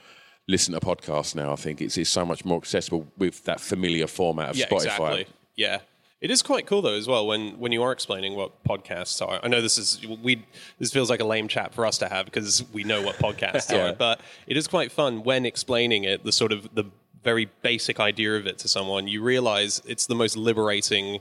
listen 0.46 0.74
to 0.74 0.80
podcasts 0.80 1.34
now. 1.34 1.52
I 1.52 1.56
think 1.56 1.80
it's, 1.80 1.96
it's 1.96 2.10
so 2.10 2.24
much 2.24 2.44
more 2.44 2.58
accessible 2.58 3.06
with 3.18 3.42
that 3.44 3.60
familiar 3.60 4.06
format 4.06 4.50
of 4.50 4.56
yeah, 4.56 4.66
Spotify. 4.66 4.74
exactly. 4.84 5.26
Yeah. 5.56 5.78
It 6.20 6.30
is 6.30 6.42
quite 6.42 6.66
cool 6.66 6.82
though 6.82 6.94
as 6.94 7.08
well 7.08 7.26
when, 7.26 7.58
when 7.58 7.72
you 7.72 7.82
are 7.82 7.92
explaining 7.92 8.34
what 8.36 8.62
podcasts 8.62 9.26
are. 9.26 9.40
I 9.42 9.48
know 9.48 9.62
this 9.62 9.78
is 9.78 10.06
we 10.06 10.44
this 10.78 10.92
feels 10.92 11.08
like 11.08 11.20
a 11.20 11.24
lame 11.24 11.48
chat 11.48 11.72
for 11.72 11.86
us 11.86 11.96
to 11.98 12.08
have 12.08 12.26
because 12.26 12.62
we 12.74 12.84
know 12.84 13.00
what 13.00 13.16
podcasts 13.16 13.70
Yeah. 13.72 13.88
are, 13.88 13.92
but 13.94 14.20
it 14.46 14.58
is 14.58 14.68
quite 14.68 14.92
fun 14.92 15.22
when 15.24 15.46
explaining 15.46 16.04
it, 16.04 16.22
the 16.22 16.32
sort 16.32 16.52
of 16.52 16.68
the 16.74 16.84
very 17.22 17.50
basic 17.62 18.00
idea 18.00 18.36
of 18.36 18.46
it 18.46 18.58
to 18.58 18.68
someone, 18.68 19.06
you 19.08 19.22
realize 19.22 19.82
it's 19.86 20.06
the 20.06 20.14
most 20.14 20.36
liberating 20.36 21.20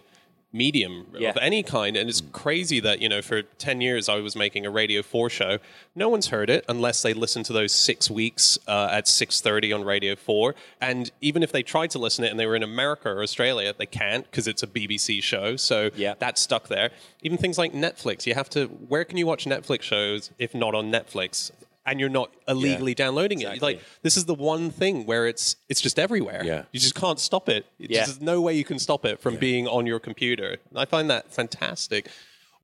medium 0.52 1.06
Yeah. 1.16 1.30
of 1.30 1.38
any 1.42 1.62
kind. 1.62 1.96
And 1.96 2.10
it's 2.10 2.24
crazy 2.32 2.80
that 2.80 3.00
you 3.04 3.08
know 3.08 3.22
for 3.22 3.44
10 3.44 3.82
years 3.82 4.10
i 4.10 4.16
was 4.16 4.36
making 4.36 4.66
a 4.66 4.72
radio 4.72 5.04
4 5.04 5.30
show. 5.30 5.60
No 5.94 6.10
one's 6.10 6.30
heard 6.30 6.50
it 6.50 6.66
unless 6.68 7.04
they 7.04 7.14
listen 7.14 7.44
to 7.44 7.54
those 7.54 7.72
six 7.72 8.10
weeks 8.10 8.58
uh, 8.68 8.90
at 8.92 9.06
6.30 9.06 9.76
on 9.76 9.84
radio 9.84 10.16
4 10.16 10.56
and 10.82 11.12
even 11.22 11.44
if 11.44 11.52
they 11.52 11.62
tried 11.62 11.92
to 11.92 12.00
listen 12.00 12.24
to 12.24 12.30
it 12.30 12.32
and 12.32 12.40
they 12.40 12.48
were 12.48 12.56
in 12.56 12.64
america 12.64 13.10
or 13.10 13.22
australia 13.22 13.76
they 13.78 13.86
can't 13.86 14.24
because 14.26 14.48
it's 14.48 14.64
a 14.64 14.68
bbc 14.68 15.22
show. 15.22 15.56
So 15.56 15.92
Yeah. 15.96 16.16
that's 16.18 16.42
stuck 16.42 16.68
there. 16.68 16.90
Even 17.22 17.38
things 17.38 17.60
like 17.60 17.72
netflix 17.74 18.26
you 18.26 18.34
have 18.34 18.50
to 18.50 18.66
where 18.66 19.06
can 19.06 19.18
you 19.20 19.28
watch 19.28 19.46
netflix 19.46 19.84
shows 19.84 20.32
if 20.40 20.56
not 20.56 20.74
on 20.74 20.92
netflix 20.92 21.52
and 21.90 22.00
you're 22.00 22.08
not 22.22 22.30
illegally 22.48 22.94
downloading 22.94 23.42
it 23.42 23.62
like 23.62 23.82
this 24.04 24.16
is 24.16 24.26
the 24.26 24.34
one 24.36 24.70
thing 24.72 25.06
where 25.06 25.26
it's 25.28 25.56
it's 25.70 25.82
just 25.82 25.98
everywhere 26.00 26.42
Yeah. 26.46 26.64
you 26.72 26.80
just 26.80 26.96
can't 26.96 27.20
stop 27.20 27.50
it 27.50 27.66
It's 27.80 27.90
Yeah. 27.92 28.00
just- 28.06 28.20
there's 28.20 28.22
no 28.34 28.40
way 28.42 28.54
you 28.56 28.64
can 28.64 28.80
stop 28.80 29.04
it 29.06 29.20
from 29.20 29.36
being 29.38 29.68
on 29.68 29.86
your 29.86 30.00
computer. 30.00 30.58
I 30.76 30.86
find 30.86 31.10
that 31.10 31.24
fantastic. 31.34 32.08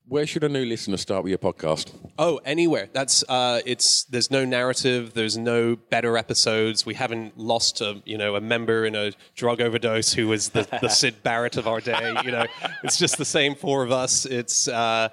Where 0.08 0.28
should 0.28 0.44
a 0.44 0.50
new 0.50 0.66
listener 0.66 0.98
start 0.98 1.24
with 1.24 1.32
your 1.32 1.40
podcast? 1.40 1.92
Oh, 2.20 2.40
anywhere. 2.46 2.90
That's 2.94 3.24
uh, 3.28 3.62
it's. 3.66 4.04
There's 4.04 4.30
no 4.30 4.46
narrative. 4.46 5.16
There's 5.16 5.36
no 5.36 5.76
better 5.76 6.16
episodes. 6.16 6.86
We 6.86 6.94
haven't 6.94 7.40
lost 7.40 7.82
a 7.82 8.04
you 8.06 8.16
know 8.16 8.36
a 8.36 8.42
member 8.42 8.86
in 8.86 8.94
a 8.96 9.14
drug 9.36 9.62
overdose 9.62 10.14
who 10.14 10.28
was 10.28 10.50
the, 10.50 10.62
the 10.80 10.90
Syd 10.90 11.24
Barrett 11.24 11.58
of 11.58 11.68
our 11.68 11.82
day. 11.82 12.14
You 12.24 12.30
know, 12.32 12.46
it's 12.84 13.00
just 13.00 13.18
the 13.18 13.26
same 13.26 13.56
four 13.56 13.82
of 13.84 13.92
us. 13.92 14.28
It's. 14.28 14.68
Uh, 14.68 15.10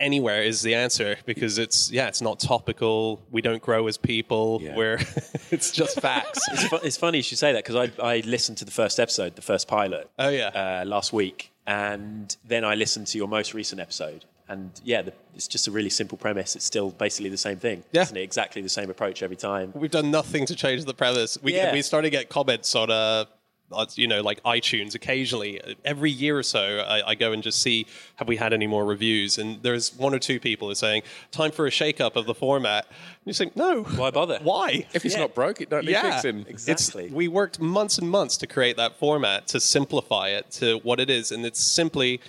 Anywhere 0.00 0.42
is 0.42 0.62
the 0.62 0.74
answer 0.74 1.16
because 1.26 1.58
it's 1.58 1.90
yeah 1.92 2.08
it's 2.08 2.22
not 2.22 2.40
topical. 2.40 3.20
We 3.30 3.42
don't 3.42 3.62
grow 3.62 3.86
as 3.86 3.96
people. 3.98 4.58
Yeah. 4.62 4.74
We're 4.74 4.98
it's 5.50 5.70
just 5.70 6.00
facts. 6.00 6.40
it's, 6.52 6.64
fu- 6.64 6.76
it's 6.76 6.96
funny 6.96 7.18
you 7.18 7.22
should 7.22 7.38
say 7.38 7.52
that 7.52 7.64
because 7.64 7.76
I, 8.00 8.02
I 8.02 8.20
listened 8.26 8.58
to 8.58 8.64
the 8.64 8.70
first 8.70 8.98
episode, 8.98 9.36
the 9.36 9.42
first 9.42 9.68
pilot, 9.68 10.10
Oh, 10.18 10.30
yeah. 10.30 10.48
uh, 10.82 10.84
last 10.86 11.12
week, 11.12 11.52
and 11.66 12.34
then 12.48 12.64
I 12.64 12.74
listened 12.76 13.08
to 13.08 13.18
your 13.18 13.28
most 13.28 13.52
recent 13.54 13.80
episode. 13.80 14.24
And 14.48 14.70
yeah, 14.82 15.02
the, 15.02 15.12
it's 15.36 15.46
just 15.46 15.68
a 15.68 15.70
really 15.70 15.90
simple 15.90 16.18
premise. 16.18 16.56
It's 16.56 16.64
still 16.64 16.90
basically 16.90 17.30
the 17.30 17.36
same 17.36 17.58
thing, 17.58 17.84
Yeah. 17.92 18.02
isn't 18.02 18.16
it? 18.16 18.22
Exactly 18.22 18.62
the 18.62 18.68
same 18.68 18.90
approach 18.90 19.22
every 19.22 19.36
time. 19.36 19.70
We've 19.76 19.92
done 19.92 20.10
nothing 20.10 20.44
to 20.46 20.56
change 20.56 20.84
the 20.86 20.94
premise. 20.94 21.38
We 21.40 21.54
Yeah. 21.54 21.72
we 21.72 21.82
started 21.82 22.06
to 22.06 22.10
get 22.10 22.30
comments 22.30 22.74
on 22.74 22.90
uh, 22.90 23.26
Uh, 23.72 23.86
you 23.94 24.08
know, 24.08 24.20
like 24.20 24.42
iTunes 24.42 24.96
occasionally. 24.96 25.60
Every 25.84 26.10
year 26.10 26.36
or 26.36 26.42
so, 26.42 26.80
I, 26.80 27.10
I 27.10 27.14
go 27.14 27.30
and 27.30 27.40
just 27.40 27.62
see 27.62 27.86
have 28.16 28.26
we 28.26 28.36
had 28.36 28.52
any 28.52 28.66
more 28.66 28.84
reviews, 28.84 29.38
and 29.38 29.62
there's 29.62 29.94
one 29.94 30.12
or 30.12 30.18
two 30.18 30.40
people 30.40 30.66
who 30.66 30.72
are 30.72 30.74
saying 30.74 31.02
time 31.30 31.52
for 31.52 31.68
a 31.68 31.70
shake-up 31.70 32.16
of 32.16 32.26
the 32.26 32.34
format. 32.34 32.86
And 32.88 32.96
you 33.26 33.32
think, 33.32 33.54
no, 33.54 33.84
Why 33.84 34.10
bother? 34.10 34.40
Why? 34.42 34.86
If 34.92 35.04
it's 35.04 35.14
Yeah. 35.14 35.20
not 35.20 35.34
broke, 35.36 35.60
it 35.60 35.70
don't 35.70 35.84
need 35.84 35.92
yeah, 35.92 36.10
fixing. 36.20 36.46
Exactly. 36.48 37.04
It's, 37.04 37.14
we 37.14 37.28
worked 37.28 37.60
months 37.60 37.96
and 37.98 38.10
months 38.10 38.36
to 38.38 38.48
create 38.48 38.76
that 38.76 38.96
format 38.98 39.46
to 39.48 39.60
simplify 39.60 40.30
it 40.30 40.50
to 40.52 40.78
what 40.78 40.98
it 40.98 41.08
is, 41.08 41.30
and 41.30 41.46
it's 41.46 41.60
simply 41.60 42.20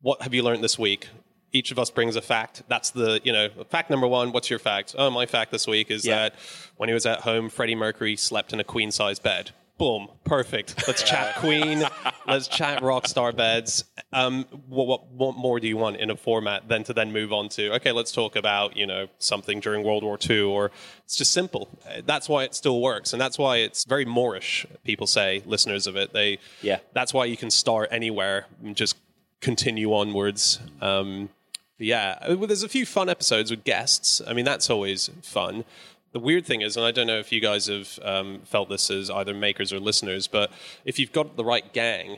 what 0.00 0.22
have 0.22 0.32
you 0.32 0.44
learned 0.44 0.62
this 0.62 0.78
week? 0.78 1.08
Each 1.50 1.72
of 1.72 1.78
us 1.80 1.90
brings 1.90 2.14
a 2.14 2.22
fact. 2.22 2.62
That's 2.68 2.90
the, 2.90 3.20
you 3.24 3.32
know, 3.32 3.48
fact 3.68 3.90
number 3.90 4.06
one. 4.06 4.30
What's 4.30 4.48
your 4.48 4.60
fact? 4.60 4.94
Oh, 4.96 5.10
my 5.10 5.26
fact 5.26 5.50
this 5.50 5.66
week 5.66 5.90
is 5.90 6.06
Yeah. 6.06 6.14
that 6.28 6.34
when 6.76 6.88
he 6.88 6.92
was 6.92 7.04
at 7.06 7.22
home, 7.22 7.48
Freddie 7.48 7.74
Mercury 7.74 8.14
slept 8.14 8.52
in 8.52 8.60
a 8.60 8.64
queen 8.64 8.92
size 8.92 9.18
bed. 9.18 9.50
Boom, 9.78 10.08
perfect. 10.24 10.88
Let's 10.88 11.04
chat 11.04 11.36
Queen. 11.36 11.84
Let's 12.26 12.48
chat 12.48 12.82
rock 12.82 13.06
star 13.06 13.32
beds. 13.32 13.84
Um, 14.12 14.44
what, 14.68 14.86
what, 14.88 15.06
what 15.12 15.36
more 15.36 15.60
do 15.60 15.68
you 15.68 15.76
want 15.76 15.98
in 15.98 16.10
a 16.10 16.16
format 16.16 16.68
than 16.68 16.82
to 16.84 16.92
then 16.92 17.12
move 17.12 17.32
on 17.32 17.48
to? 17.50 17.72
Okay, 17.76 17.92
let's 17.92 18.12
talk 18.12 18.36
about 18.36 18.76
you 18.76 18.86
know 18.86 19.06
something 19.18 19.60
during 19.60 19.84
World 19.84 20.02
War 20.02 20.18
II, 20.28 20.40
or 20.40 20.70
it's 21.04 21.16
just 21.16 21.32
simple. 21.32 21.68
That's 22.04 22.28
why 22.28 22.42
it 22.42 22.54
still 22.54 22.82
works, 22.82 23.12
and 23.12 23.22
that's 23.22 23.38
why 23.38 23.58
it's 23.58 23.84
very 23.84 24.04
moreish. 24.04 24.66
People 24.84 25.06
say 25.06 25.42
listeners 25.46 25.86
of 25.86 25.96
it. 25.96 26.12
They 26.12 26.38
Yeah. 26.60 26.80
That's 26.92 27.14
why 27.14 27.24
you 27.26 27.36
can 27.36 27.50
start 27.50 27.88
anywhere 27.90 28.46
and 28.62 28.76
just 28.76 28.96
continue 29.40 29.94
onwards. 29.94 30.58
Um, 30.82 31.30
yeah, 31.78 32.18
uh, 32.20 32.36
well, 32.36 32.48
there's 32.48 32.64
a 32.64 32.68
few 32.68 32.84
fun 32.84 33.08
episodes 33.08 33.50
with 33.50 33.64
guests. 33.64 34.20
I 34.26 34.32
mean, 34.32 34.44
that's 34.44 34.68
always 34.68 35.10
fun. 35.22 35.64
The 36.12 36.20
weird 36.20 36.46
thing 36.46 36.60
is, 36.62 36.76
and 36.76 36.84
I 36.86 36.90
don't 36.90 37.06
know 37.06 37.18
if 37.18 37.32
you 37.32 37.40
guys 37.40 37.66
have 37.66 37.98
um, 38.02 38.40
felt 38.44 38.68
this 38.68 38.90
as 38.90 39.10
either 39.10 39.34
makers 39.34 39.72
or 39.72 39.80
listeners, 39.80 40.26
but 40.26 40.50
if 40.84 40.98
you've 40.98 41.12
got 41.12 41.36
the 41.36 41.44
right 41.44 41.72
gang, 41.72 42.16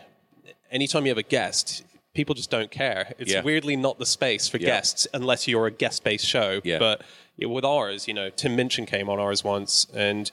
anytime 0.70 1.04
you 1.06 1.10
have 1.10 1.18
a 1.18 1.22
guest, 1.22 1.84
people 2.14 2.34
just 2.34 2.50
don't 2.50 2.70
care. 2.70 3.12
It's 3.18 3.32
Yeah. 3.32 3.42
weirdly 3.42 3.76
not 3.76 3.98
the 3.98 4.06
space 4.06 4.48
for 4.48 4.58
Yeah. 4.58 4.66
guests 4.66 5.06
unless 5.12 5.46
you're 5.48 5.66
a 5.66 5.70
guest 5.70 6.04
based 6.04 6.26
show. 6.26 6.60
Yeah. 6.64 6.78
But 6.78 7.02
yeah, 7.36 7.48
with 7.48 7.64
ours, 7.64 8.06
you 8.08 8.14
know, 8.14 8.30
Tim 8.30 8.56
Minchin 8.56 8.86
came 8.86 9.08
on 9.08 9.18
ours 9.18 9.42
once 9.44 9.86
and 9.94 10.30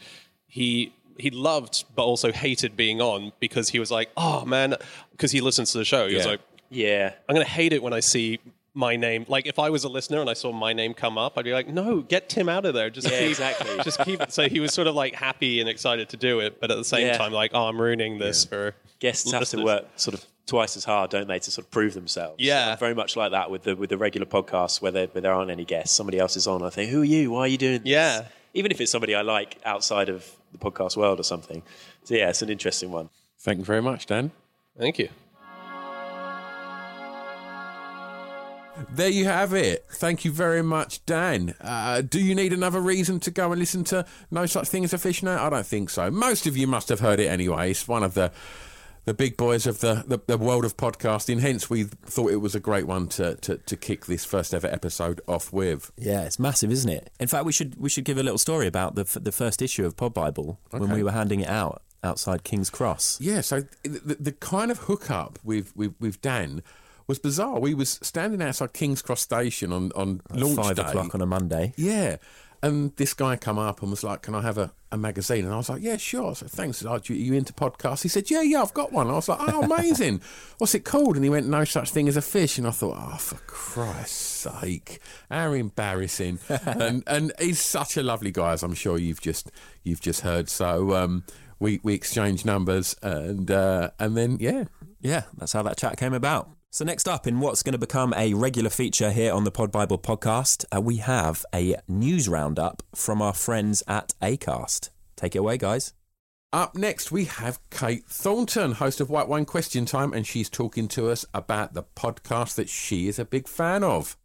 he 0.48 0.94
he 1.20 1.32
loved 1.32 1.84
but 1.96 2.04
also 2.04 2.32
hated 2.32 2.78
being 2.78 3.02
on 3.02 3.32
because 3.40 3.70
he 3.70 3.80
was 3.80 3.90
like, 3.90 4.12
oh 4.16 4.46
man, 4.46 4.76
because 5.12 5.32
he 5.32 5.42
listens 5.42 5.72
to 5.72 5.80
the 5.80 5.86
show. 5.86 6.08
He 6.08 6.14
was 6.16 6.28
like, 6.28 6.42
Yeah. 6.70 7.14
I'm 7.28 7.34
going 7.36 7.46
to 7.46 7.52
hate 7.52 7.74
it 7.74 7.82
when 7.82 7.94
I 7.94 8.02
see 8.02 8.40
my 8.77 8.96
name. 8.96 9.25
Like 9.27 9.48
if 9.48 9.60
I 9.60 9.69
was 9.69 9.84
a 9.84 9.89
listener 9.89 10.22
and 10.22 10.29
I 10.29 10.34
saw 10.34 10.51
my 10.53 10.72
name 10.72 10.93
come 10.93 11.17
up, 11.17 11.34
I'd 11.38 11.43
be 11.46 11.51
like, 11.53 11.67
no, 11.67 12.01
get 12.01 12.29
Tim 12.29 12.48
out 12.48 12.65
of 12.65 12.74
there. 12.74 12.89
Just 12.89 13.10
Yeah, 13.10 13.19
keep, 13.19 13.29
exactly. 13.29 13.77
Just 13.84 14.00
keep 14.01 14.22
it. 14.22 14.31
So 14.31 14.48
he 14.48 14.60
was 14.60 14.74
sort 14.74 14.88
of 14.88 14.96
like 14.96 15.15
happy 15.15 15.60
and 15.60 15.67
excited 15.67 16.10
to 16.10 16.17
do 16.17 16.39
it, 16.39 16.62
but 16.62 16.69
at 16.72 16.77
the 16.77 16.84
same 16.86 17.07
Yeah. 17.07 17.17
time, 17.17 17.34
like, 17.34 17.51
oh, 17.53 17.65
I'm 17.67 17.81
ruining 17.81 18.19
this 18.19 18.46
for 18.46 18.75
Guests 19.00 19.31
have 19.31 19.48
to 19.50 19.63
work 19.63 19.86
sort 19.96 20.13
of 20.13 20.25
twice 20.46 20.77
as 20.77 20.86
hard, 20.86 21.10
don't 21.12 21.27
they, 21.27 21.39
to 21.39 21.51
sort 21.51 21.65
of 21.65 21.72
prove 21.72 21.93
themselves? 21.93 22.36
Yeah. 22.39 22.72
I'm 22.72 22.77
very 22.77 22.96
much 22.96 23.15
like 23.15 23.31
that 23.31 23.51
with 23.51 23.63
the 23.63 23.75
with 23.75 23.89
the 23.89 23.98
regular 23.98 24.25
podcasts 24.27 24.81
where 24.81 24.91
there, 24.91 25.07
where 25.07 25.22
there 25.22 25.34
aren't 25.34 25.51
any 25.51 25.65
guests. 25.65 25.96
Somebody 25.96 26.19
else 26.19 26.36
is 26.38 26.48
on. 26.48 26.63
I 26.63 26.69
think, 26.69 26.89
who 26.91 27.01
are 27.01 27.05
you? 27.05 27.31
Why 27.31 27.41
are 27.41 27.48
you 27.48 27.57
doing 27.57 27.79
this? 27.81 27.89
Yeah. 27.89 28.25
Even 28.53 28.72
if 28.72 28.79
it's 28.81 28.91
somebody 28.91 29.13
I 29.13 29.22
like 29.22 29.57
outside 29.65 30.10
of 30.10 30.31
the 30.51 30.57
podcast 30.57 30.96
world 30.98 31.19
or 31.19 31.24
something. 31.24 31.62
So 32.05 32.15
yeah, 32.15 32.29
it's 32.29 32.41
an 32.41 32.50
interesting 32.50 32.91
one. 32.91 33.10
Thank 33.39 33.60
you 33.60 33.65
very 33.65 33.81
much, 33.81 34.05
Dan. 34.07 34.31
Thank 34.77 34.98
you. 35.00 35.10
There 38.91 39.10
you 39.10 39.25
have 39.25 39.53
it. 39.53 39.86
Thank 39.89 40.25
you 40.25 40.31
very 40.31 40.62
much, 40.62 41.05
Dan. 41.05 41.55
Uh, 41.62 42.01
do 42.01 42.19
you 42.19 42.36
need 42.36 42.53
another 42.53 42.79
reason 42.79 43.19
to 43.22 43.31
go 43.31 43.51
and 43.51 43.60
listen 43.60 43.84
to 43.86 44.05
No 44.31 44.46
Such 44.46 44.67
Thing 44.67 44.84
as 44.84 44.93
a 44.93 44.98
Fish 44.98 45.24
Now? 45.24 45.46
I 45.46 45.50
don't 45.50 45.65
think 45.65 45.89
so. 45.89 46.12
Most 46.12 46.48
of 46.48 46.55
you 46.55 46.67
must 46.67 46.89
have 46.89 47.00
heard 47.00 47.19
it 47.19 47.27
anyway. 47.27 47.72
It's 47.72 47.88
one 47.88 48.03
of 48.03 48.13
the 48.13 48.31
the 49.05 49.13
big 49.13 49.38
boys 49.38 49.65
of 49.65 49.79
the, 49.79 50.03
the, 50.05 50.19
the 50.27 50.38
world 50.38 50.65
of 50.65 50.75
podcasting. 50.75 51.39
Hence, 51.39 51.69
we 51.69 51.84
thought 51.86 52.29
it 52.29 52.41
was 52.41 52.55
a 52.55 52.60
great 52.60 52.86
one 52.86 53.07
to, 53.07 53.36
to, 53.38 53.55
to 53.55 53.77
kick 53.77 54.05
this 54.05 54.25
first 54.25 54.53
ever 54.53 54.67
episode 54.67 55.22
off 55.29 55.53
with. 55.53 55.93
Yeah, 55.96 56.24
it's 56.24 56.38
massive, 56.38 56.72
isn't 56.72 56.91
it? 56.91 57.10
In 57.17 57.29
fact, 57.29 57.46
we 57.46 57.53
should 57.53 57.79
we 57.79 57.88
should 57.88 58.03
give 58.03 58.17
a 58.17 58.24
little 58.24 58.38
story 58.38 58.67
about 58.67 58.96
the 58.96 59.03
f- 59.03 59.17
the 59.22 59.31
first 59.31 59.62
issue 59.62 59.86
of 59.86 59.96
Pod 59.96 60.13
Bible 60.13 60.60
when 60.72 60.89
we 60.89 61.03
were 61.03 61.13
handing 61.13 61.39
it 61.39 61.48
out 61.48 61.84
outside 62.03 62.43
King's 62.43 62.69
Cross. 62.69 63.22
Yeah, 63.22 63.39
so 63.41 63.62
the, 63.84 64.17
the 64.19 64.31
kind 64.34 64.72
of 64.72 64.79
hookup 64.79 65.39
with, 65.43 65.75
with, 65.75 65.96
with 66.00 66.22
Dan 66.22 66.62
was 67.08 67.20
bizarre. 67.20 67.60
We 67.60 67.74
was 67.74 68.00
standing 68.02 68.42
outside 68.42 68.74
King's 68.74 69.02
Cross 69.02 69.22
Station 69.22 69.72
on, 69.72 69.92
on 69.96 70.22
launch 70.34 70.56
Five 70.58 70.76
day. 70.76 70.84
o'clock 70.84 71.16
on 71.16 71.22
a 71.22 71.26
Monday. 71.26 71.74
Yeah. 71.78 72.18
And 72.64 72.96
this 72.96 73.14
guy 73.14 73.36
come 73.36 73.60
up 73.60 73.82
and 73.84 73.92
was 73.92 74.04
like, 74.04 74.24
"Can 74.24 74.34
I 74.34 74.42
have 74.42 74.58
a, 74.58 74.74
a 74.92 74.98
magazine?" 74.98 75.46
And 75.46 75.54
I 75.54 75.58
was 75.58 75.70
like, 75.70 75.84
"Yeah, 75.84 75.98
sure." 75.98 76.34
So 76.36 76.48
thanks. 76.48 76.84
Are 76.84 77.00
you, 77.06 77.14
you 77.16 77.34
into 77.34 77.54
podcasts? 77.54 78.02
He 78.02 78.10
said, 78.10 78.32
"Yeah, 78.32 78.42
yeah, 78.42 78.64
I've 78.64 78.74
got 78.74 78.92
one." 78.92 79.10
I 79.10 79.14
was 79.14 79.30
like, 79.30 79.38
"Oh, 79.40 79.62
amazing! 79.62 80.22
What's 80.58 80.74
it 80.74 80.84
called?" 80.84 81.16
And 81.16 81.24
he 81.24 81.30
went, 81.30 81.48
"No 81.48 81.66
such 81.66 81.92
thing 81.92 82.08
as 82.08 82.18
a 82.18 82.22
fish." 82.22 82.58
And 82.58 82.66
I 82.66 82.72
thought, 82.72 82.98
"Oh, 83.00 83.18
for 83.18 83.36
Christ's 83.46 84.50
sake, 84.52 85.00
how 85.30 85.54
embarrassing!" 85.54 86.40
and 86.50 87.04
and 87.06 87.32
he's 87.40 87.62
such 87.62 87.96
a 87.96 88.02
lovely 88.02 88.32
guy, 88.32 88.54
as 88.54 88.64
I'm 88.64 88.74
sure 88.74 88.98
you've 88.98 89.22
just 89.22 89.52
you've 89.84 90.02
just 90.02 90.22
heard. 90.22 90.50
So 90.50 90.96
um, 90.96 91.26
we 91.60 91.80
we 91.84 91.94
exchanged 91.94 92.44
numbers, 92.44 92.96
and 93.04 93.52
uh, 93.52 93.92
and 94.00 94.18
then 94.18 94.38
yeah, 94.40 94.64
Yeah, 95.00 95.26
that's 95.38 95.54
how 95.54 95.62
that 95.62 95.78
chat 95.78 95.98
came 95.98 96.16
about. 96.16 96.50
So 96.70 96.84
next 96.84 97.08
up, 97.08 97.26
in 97.26 97.40
what's 97.40 97.64
going 97.64 97.74
to 97.74 97.80
become 97.80 98.14
a 98.16 98.34
regular 98.34 98.70
feature 98.70 99.12
here 99.12 99.34
on 99.34 99.46
the 99.46 99.52
Pod 99.52 99.72
Bible 99.72 99.98
podcast, 99.98 100.66
uh, 100.76 100.82
we 100.82 100.98
have 100.98 101.46
a 101.56 101.78
news 101.88 102.28
roundup 102.28 102.84
from 102.94 103.22
our 103.22 103.34
friends 103.34 103.82
at 103.88 104.14
Acast. 104.22 104.90
Take 105.16 105.36
it 105.36 105.40
away, 105.40 105.58
guys. 105.58 105.94
Up 106.52 106.76
next, 106.76 107.12
we 107.12 107.26
have 107.26 107.60
Kate 107.70 108.06
Thornton, 108.06 108.74
host 108.74 109.00
of 109.00 109.10
White 109.10 109.30
Wine 109.30 109.46
Question 109.46 109.86
Time, 109.86 110.12
and 110.14 110.28
she's 110.28 110.50
talking 110.50 110.88
to 110.90 111.10
us 111.10 111.26
about 111.34 111.74
the 111.74 111.84
podcast 111.84 112.56
that 112.56 112.70
she 112.70 113.08
is 113.08 113.18
a 113.18 113.26
big 113.26 113.48
fan 113.48 113.84
of. 113.84 114.18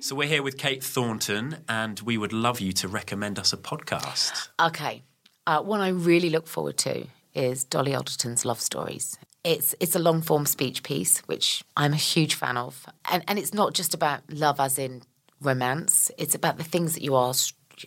So 0.00 0.14
we're 0.14 0.28
here 0.28 0.42
with 0.42 0.58
Kate 0.58 0.84
Thornton, 0.84 1.64
and 1.68 1.98
we 2.00 2.18
would 2.18 2.32
love 2.34 2.60
you 2.60 2.72
to 2.74 2.88
recommend 2.88 3.38
us 3.38 3.52
a 3.52 3.56
podcast. 3.56 4.48
Okay. 4.60 5.02
Uh, 5.46 5.62
one 5.62 5.80
I 5.80 5.88
really 5.88 6.28
look 6.28 6.46
forward 6.46 6.76
to 6.78 7.06
is 7.38 7.64
Dolly 7.64 7.94
Alderton's 7.94 8.44
Love 8.44 8.60
Stories. 8.60 9.16
It's 9.44 9.74
it's 9.80 9.94
a 9.94 10.00
long 10.00 10.20
form 10.20 10.44
speech 10.44 10.82
piece, 10.82 11.20
which 11.20 11.62
I'm 11.76 11.92
a 11.92 11.96
huge 11.96 12.34
fan 12.34 12.56
of, 12.56 12.86
and 13.10 13.22
and 13.28 13.38
it's 13.38 13.54
not 13.54 13.72
just 13.72 13.94
about 13.94 14.20
love 14.28 14.58
as 14.60 14.78
in 14.78 15.02
romance. 15.40 16.10
It's 16.18 16.34
about 16.34 16.58
the 16.58 16.64
things 16.64 16.94
that 16.94 17.02
you 17.02 17.14
are 17.14 17.32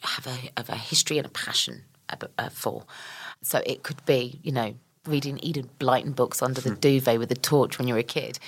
have 0.03 0.27
a 0.27 0.37
have 0.57 0.69
a 0.69 0.75
history 0.75 1.17
and 1.17 1.27
a 1.27 1.29
passion 1.29 1.83
uh, 2.09 2.49
for. 2.49 2.85
So 3.41 3.61
it 3.65 3.83
could 3.83 4.03
be, 4.05 4.39
you 4.43 4.51
know, 4.51 4.75
reading 5.05 5.39
Enid 5.43 5.67
Blyton 5.79 6.15
books 6.15 6.41
under 6.41 6.61
the 6.61 6.75
duvet 6.75 7.19
with 7.19 7.31
a 7.31 7.35
torch 7.35 7.77
when 7.77 7.87
you 7.87 7.95
were 7.95 7.99
a 7.99 8.03
kid, 8.03 8.39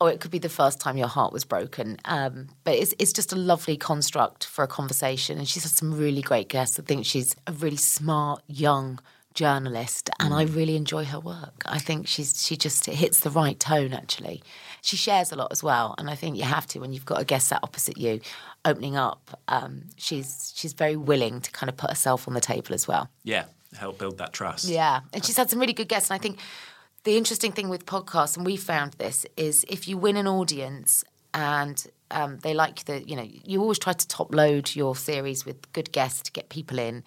or 0.00 0.10
it 0.10 0.20
could 0.20 0.30
be 0.30 0.38
the 0.38 0.48
first 0.48 0.80
time 0.80 0.96
your 0.96 1.08
heart 1.08 1.32
was 1.32 1.44
broken. 1.44 1.98
Um, 2.04 2.48
but 2.62 2.74
it's 2.74 2.94
it's 3.00 3.12
just 3.12 3.32
a 3.32 3.36
lovely 3.36 3.76
construct 3.76 4.44
for 4.44 4.62
a 4.62 4.68
conversation, 4.68 5.38
and 5.38 5.48
she's 5.48 5.64
had 5.64 5.72
some 5.72 5.92
really 5.92 6.22
great 6.22 6.48
guests. 6.48 6.78
I 6.78 6.82
think 6.82 7.04
she's 7.06 7.34
a 7.46 7.52
really 7.52 7.76
smart 7.76 8.42
young 8.46 9.00
journalist, 9.34 10.10
and 10.20 10.34
I 10.34 10.44
really 10.44 10.76
enjoy 10.76 11.04
her 11.04 11.20
work. 11.20 11.62
I 11.66 11.78
think 11.78 12.06
she's 12.06 12.44
she 12.44 12.56
just 12.56 12.86
hits 12.86 13.20
the 13.20 13.30
right 13.30 13.58
tone. 13.58 13.92
Actually, 13.92 14.42
she 14.80 14.96
shares 14.96 15.32
a 15.32 15.36
lot 15.36 15.52
as 15.52 15.62
well, 15.62 15.94
and 15.98 16.10
I 16.10 16.14
think 16.14 16.36
you 16.36 16.44
have 16.44 16.66
to 16.68 16.80
when 16.80 16.92
you've 16.92 17.06
got 17.06 17.20
a 17.20 17.24
guest 17.24 17.48
sat 17.48 17.60
opposite 17.62 17.98
you, 17.98 18.20
opening 18.64 18.96
up. 18.96 19.40
Um, 19.48 19.84
she's 19.96 20.52
she's 20.54 20.72
very 20.72 20.96
willing 20.96 21.40
to 21.40 21.50
kind 21.50 21.70
of 21.70 21.76
put 21.76 21.90
herself 21.90 22.28
on 22.28 22.34
the 22.34 22.40
table 22.40 22.74
as 22.74 22.86
well. 22.86 23.08
Yeah, 23.24 23.44
help 23.76 23.98
build 23.98 24.18
that 24.18 24.32
trust. 24.32 24.64
Yeah, 24.68 25.00
and 25.12 25.24
she's 25.24 25.36
had 25.36 25.50
some 25.50 25.58
really 25.58 25.72
good 25.72 25.88
guests. 25.88 26.10
And 26.10 26.18
I 26.18 26.22
think 26.22 26.38
the 27.04 27.16
interesting 27.16 27.52
thing 27.52 27.68
with 27.68 27.86
podcasts, 27.86 28.36
and 28.36 28.46
we 28.46 28.56
found 28.56 28.94
this, 28.94 29.26
is 29.36 29.64
if 29.68 29.88
you 29.88 29.96
win 29.96 30.16
an 30.16 30.26
audience 30.26 31.04
and 31.34 31.86
um, 32.10 32.38
they 32.42 32.54
like 32.54 32.84
the, 32.84 33.02
you 33.08 33.16
know, 33.16 33.26
you 33.44 33.60
always 33.60 33.78
try 33.78 33.92
to 33.92 34.08
top 34.08 34.34
load 34.34 34.74
your 34.74 34.94
series 34.94 35.44
with 35.44 35.72
good 35.72 35.90
guests 35.92 36.22
to 36.22 36.32
get 36.32 36.48
people 36.48 36.78
in. 36.78 37.04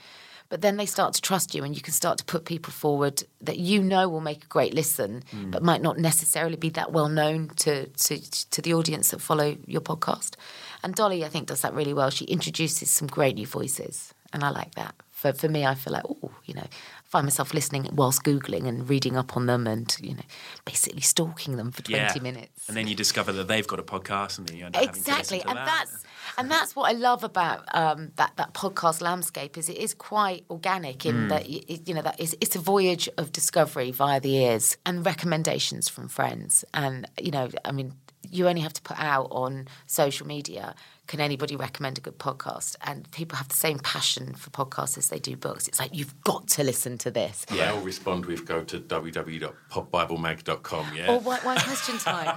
But 0.56 0.62
then 0.62 0.78
they 0.78 0.86
start 0.86 1.14
to 1.16 1.22
trust 1.22 1.54
you, 1.54 1.66
and 1.66 1.76
you 1.76 1.82
can 1.82 1.92
start 1.92 2.18
to 2.20 2.24
put 2.24 2.46
people 2.46 2.72
forward 2.72 3.24
that 3.42 3.58
you 3.58 3.84
know 3.84 4.08
will 4.08 4.22
make 4.22 4.46
a 4.46 4.48
great 4.48 4.74
listen, 4.74 5.22
mm. 5.30 5.52
but 5.52 5.62
might 5.62 5.82
not 5.82 6.00
necessarily 6.00 6.56
be 6.56 6.70
that 6.70 6.94
well 6.94 7.10
known 7.10 7.50
to, 7.58 7.88
to 7.88 8.50
to 8.52 8.62
the 8.62 8.74
audience 8.74 9.12
that 9.12 9.20
follow 9.20 9.58
your 9.68 9.82
podcast. 9.82 10.36
And 10.82 10.96
Dolly, 10.96 11.26
I 11.26 11.28
think, 11.28 11.48
does 11.48 11.60
that 11.60 11.74
really 11.74 11.94
well. 11.94 12.10
She 12.10 12.24
introduces 12.24 12.90
some 12.90 13.10
great 13.10 13.36
new 13.36 13.46
voices, 13.46 14.14
and 14.32 14.46
I 14.46 14.50
like 14.50 14.76
that. 14.76 14.96
For 15.12 15.34
for 15.34 15.50
me, 15.50 15.66
I 15.66 15.76
feel 15.76 15.92
like, 15.92 16.06
oh, 16.08 16.32
you 16.46 16.54
know, 16.54 16.64
I 16.64 17.08
find 17.10 17.26
myself 17.26 17.54
listening 17.54 17.90
whilst 17.92 18.24
googling 18.24 18.66
and 18.66 18.88
reading 18.88 19.18
up 19.18 19.36
on 19.36 19.48
them, 19.48 19.68
and 19.68 19.94
you 20.00 20.14
know, 20.14 20.24
basically 20.64 21.02
stalking 21.02 21.58
them 21.58 21.74
for 21.74 21.82
twenty 21.82 22.22
minutes. 22.22 22.70
And 22.70 22.78
then 22.78 22.88
you 22.88 22.96
discover 22.96 23.34
that 23.34 23.50
they've 23.50 23.68
got 23.68 23.80
a 23.80 23.84
podcast, 23.84 24.38
and 24.38 24.48
then 24.48 24.56
you 24.56 24.66
end 24.68 24.78
up 24.78 24.84
exactly, 24.84 25.40
having 25.40 25.40
to 25.40 25.44
to 25.44 25.50
and 25.50 25.58
that. 25.58 25.88
that's 25.90 26.04
and 26.38 26.50
that's 26.50 26.76
what 26.76 26.90
I 26.90 26.94
love 26.98 27.24
about 27.24 27.64
um, 27.74 28.12
that 28.16 28.34
that 28.38 28.54
podcast 28.54 29.02
landscape 29.02 29.58
is 29.58 29.70
it 29.70 29.78
is 29.78 29.94
quite 29.94 30.46
organic 30.50 31.06
in 31.06 31.28
that 31.30 31.44
y- 31.48 31.62
it, 31.68 31.88
you 31.88 31.94
know 31.94 32.02
that 32.02 32.20
is 32.20 32.36
it's 32.42 32.56
a 32.56 32.60
voyage 32.60 33.08
of 33.18 33.32
discovery 33.32 33.92
via 33.92 34.20
the 34.20 34.36
ears 34.36 34.78
and 34.86 35.06
recommendations 35.06 35.90
from 35.90 36.08
friends, 36.08 36.66
and 36.74 37.08
you 37.20 37.32
know, 37.32 37.50
I 37.64 37.72
mean, 37.72 37.94
you 38.30 38.48
only 38.48 38.62
have 38.62 38.74
to 38.74 38.82
put 38.82 39.00
out 39.00 39.28
on 39.32 39.68
social 39.86 40.28
media. 40.28 40.76
Can 41.08 41.20
anybody 41.20 41.56
recommend 41.56 41.98
a 42.00 42.02
good 42.02 42.18
podcast? 42.18 42.76
And 42.82 43.10
people 43.12 43.38
have 43.38 43.48
the 43.50 43.56
same 43.56 43.78
passion 43.80 44.34
for 44.34 44.50
podcasts 44.50 44.98
as 44.98 45.10
they 45.10 45.20
do 45.20 45.36
books. 45.38 45.68
It's 45.68 45.80
like 45.80 45.94
you've 45.94 46.20
got 46.24 46.48
to 46.50 46.64
listen 46.64 46.98
to 47.00 47.12
this. 47.12 47.46
They 47.46 47.64
all 47.68 47.80
respond 47.82 48.26
with 48.26 48.46
go 48.46 48.64
to 48.64 48.80
www.podbiblemag.com, 48.80 50.88
yeah? 50.96 51.12
Or 51.12 51.20
White 51.20 51.44
Wine 51.46 51.60
Question 51.60 51.98
Time? 52.00 52.36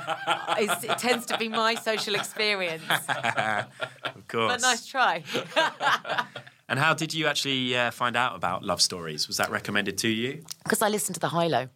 It's- 0.60 0.84
it 0.84 0.98
tends 0.98 1.24
to 1.26 1.38
be 1.38 1.48
my 1.48 1.74
social 1.76 2.14
experience. 2.14 2.82
Of 3.08 4.28
course. 4.28 4.52
But 4.52 4.60
nice 4.60 4.84
try. 4.86 5.24
And 6.70 6.78
how 6.78 6.92
did 6.92 7.14
you 7.14 7.28
actually 7.28 7.74
uh, 7.74 7.90
find 7.90 8.14
out 8.14 8.36
about 8.36 8.62
love 8.62 8.82
stories? 8.82 9.26
Was 9.26 9.38
that 9.38 9.50
recommended 9.50 9.96
to 9.98 10.08
you? 10.08 10.44
Because 10.64 10.82
I 10.82 10.90
listened 10.90 11.14
to 11.14 11.20
the 11.20 11.28
high 11.28 11.46
low. 11.46 11.68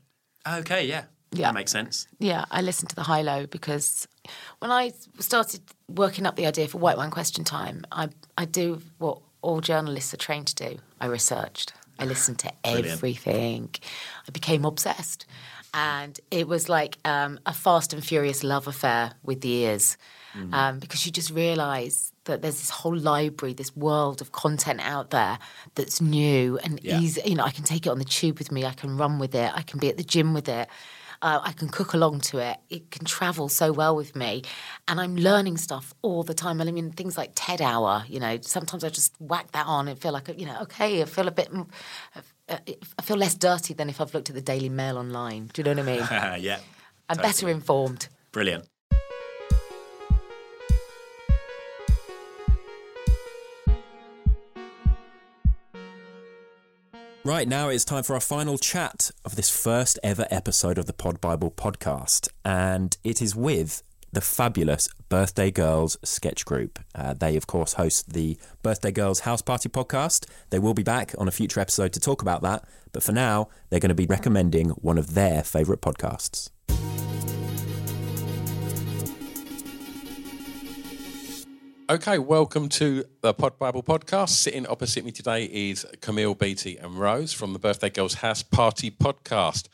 Okay, 0.46 0.84
yeah. 0.86 1.04
Yeah. 1.30 1.46
That 1.46 1.54
makes 1.54 1.70
sense. 1.72 2.06
Yeah, 2.18 2.44
I 2.50 2.60
listened 2.60 2.90
to 2.90 2.96
the 2.96 3.04
high 3.04 3.22
low 3.22 3.46
because 3.46 4.06
when 4.60 4.70
I 4.70 4.92
started 5.18 5.60
working 5.88 6.26
up 6.26 6.36
the 6.36 6.46
idea 6.46 6.68
for 6.68 6.78
White 6.78 6.96
Wine 6.96 7.10
Question 7.10 7.44
Time, 7.44 7.84
I 7.92 8.08
I 8.38 8.44
do 8.44 8.80
what 8.98 9.18
all 9.42 9.60
journalists 9.60 10.14
are 10.14 10.18
trained 10.18 10.46
to 10.48 10.54
do. 10.54 10.78
I 11.00 11.06
researched. 11.06 11.72
I 11.98 12.04
listened 12.04 12.38
to 12.40 12.52
everything. 12.64 13.70
I 14.26 14.30
became 14.30 14.64
obsessed, 14.64 15.26
and 15.74 16.18
it 16.30 16.48
was 16.48 16.68
like 16.68 16.98
um, 17.04 17.38
a 17.46 17.52
fast 17.52 17.92
and 17.92 18.04
furious 18.04 18.42
love 18.44 18.66
affair 18.66 19.12
with 19.22 19.40
the 19.40 19.50
ears, 19.50 19.96
um, 20.52 20.78
because 20.78 21.04
you 21.06 21.12
just 21.12 21.30
realise 21.30 22.12
that 22.24 22.40
there's 22.40 22.60
this 22.60 22.70
whole 22.70 22.96
library, 22.96 23.52
this 23.52 23.74
world 23.76 24.20
of 24.20 24.30
content 24.30 24.80
out 24.80 25.10
there 25.10 25.38
that's 25.74 26.00
new 26.00 26.56
and 26.62 26.78
Yeah. 26.82 27.00
easy. 27.00 27.20
You 27.24 27.34
know, 27.34 27.44
I 27.44 27.50
can 27.50 27.64
take 27.64 27.84
it 27.86 27.90
on 27.90 27.98
the 27.98 28.04
tube 28.04 28.38
with 28.38 28.52
me. 28.52 28.64
I 28.64 28.72
can 28.72 28.96
run 28.96 29.18
with 29.18 29.34
it. 29.34 29.50
I 29.52 29.62
can 29.62 29.80
be 29.80 29.88
at 29.88 29.96
the 29.96 30.04
gym 30.04 30.32
with 30.32 30.48
it. 30.48 30.68
Uh, 31.22 31.40
I 31.42 31.52
can 31.52 31.68
cook 31.68 31.94
along 31.94 32.20
to 32.22 32.38
it. 32.38 32.58
It 32.68 32.90
can 32.90 33.04
travel 33.04 33.48
so 33.48 33.72
well 33.72 33.94
with 33.96 34.14
me, 34.16 34.42
and 34.88 35.00
I'm 35.00 35.16
learning 35.16 35.56
stuff 35.56 35.94
all 36.02 36.24
the 36.24 36.34
time. 36.34 36.60
I 36.60 36.64
mean, 36.64 36.90
things 36.90 37.16
like 37.16 37.30
TED 37.34 37.62
Hour. 37.62 38.04
You 38.08 38.20
know, 38.20 38.38
sometimes 38.42 38.84
I 38.84 38.88
just 38.88 39.14
whack 39.20 39.52
that 39.52 39.66
on 39.66 39.88
and 39.88 39.98
feel 39.98 40.12
like 40.12 40.28
you 40.38 40.46
know, 40.46 40.58
okay, 40.62 41.00
I 41.00 41.04
feel 41.04 41.28
a 41.28 41.30
bit. 41.30 41.48
uh, 42.48 42.58
I 42.98 43.02
feel 43.02 43.16
less 43.16 43.34
dirty 43.34 43.72
than 43.72 43.88
if 43.88 44.00
I've 44.00 44.12
looked 44.12 44.28
at 44.28 44.34
the 44.34 44.42
Daily 44.42 44.68
Mail 44.68 44.98
online. 44.98 45.48
Do 45.52 45.60
you 45.60 45.64
know 45.64 45.82
what 45.82 45.88
I 45.88 46.32
mean? 46.32 46.42
yeah. 46.42 46.58
I'm 47.08 47.18
better 47.18 47.48
informed. 47.48 48.08
Brilliant. 48.32 48.68
Right 57.24 57.46
now, 57.46 57.68
it's 57.68 57.84
time 57.84 58.02
for 58.02 58.14
our 58.14 58.20
final 58.20 58.58
chat 58.58 59.12
of 59.24 59.36
this 59.36 59.48
first 59.48 59.96
ever 60.02 60.26
episode 60.28 60.76
of 60.76 60.86
the 60.86 60.92
Pod 60.92 61.20
Bible 61.20 61.52
podcast, 61.52 62.28
and 62.44 62.96
it 63.04 63.22
is 63.22 63.36
with 63.36 63.84
the 64.12 64.20
fabulous 64.20 64.88
Birthday 65.08 65.52
Girls 65.52 65.96
sketch 66.02 66.44
group. 66.44 66.80
Uh, 66.96 67.14
they, 67.14 67.36
of 67.36 67.46
course, 67.46 67.74
host 67.74 68.12
the 68.12 68.36
Birthday 68.64 68.90
Girls 68.90 69.20
House 69.20 69.40
Party 69.40 69.68
podcast. 69.68 70.28
They 70.50 70.58
will 70.58 70.74
be 70.74 70.82
back 70.82 71.14
on 71.16 71.28
a 71.28 71.30
future 71.30 71.60
episode 71.60 71.92
to 71.92 72.00
talk 72.00 72.22
about 72.22 72.42
that, 72.42 72.64
but 72.92 73.04
for 73.04 73.12
now, 73.12 73.48
they're 73.70 73.78
going 73.78 73.90
to 73.90 73.94
be 73.94 74.06
recommending 74.06 74.70
one 74.70 74.98
of 74.98 75.14
their 75.14 75.44
favourite 75.44 75.80
podcasts. 75.80 76.50
Okay, 81.92 82.16
welcome 82.18 82.70
to 82.70 83.04
the 83.20 83.34
Pod 83.34 83.58
Bible 83.58 83.82
podcast. 83.82 84.30
Sitting 84.30 84.66
opposite 84.66 85.04
me 85.04 85.12
today 85.12 85.44
is 85.44 85.84
Camille, 86.00 86.34
Beattie, 86.34 86.78
and 86.78 86.98
Rose 86.98 87.34
from 87.34 87.52
the 87.52 87.58
Birthday 87.58 87.90
Girls 87.90 88.14
House 88.14 88.42
Party 88.42 88.90
podcast. 88.90 89.68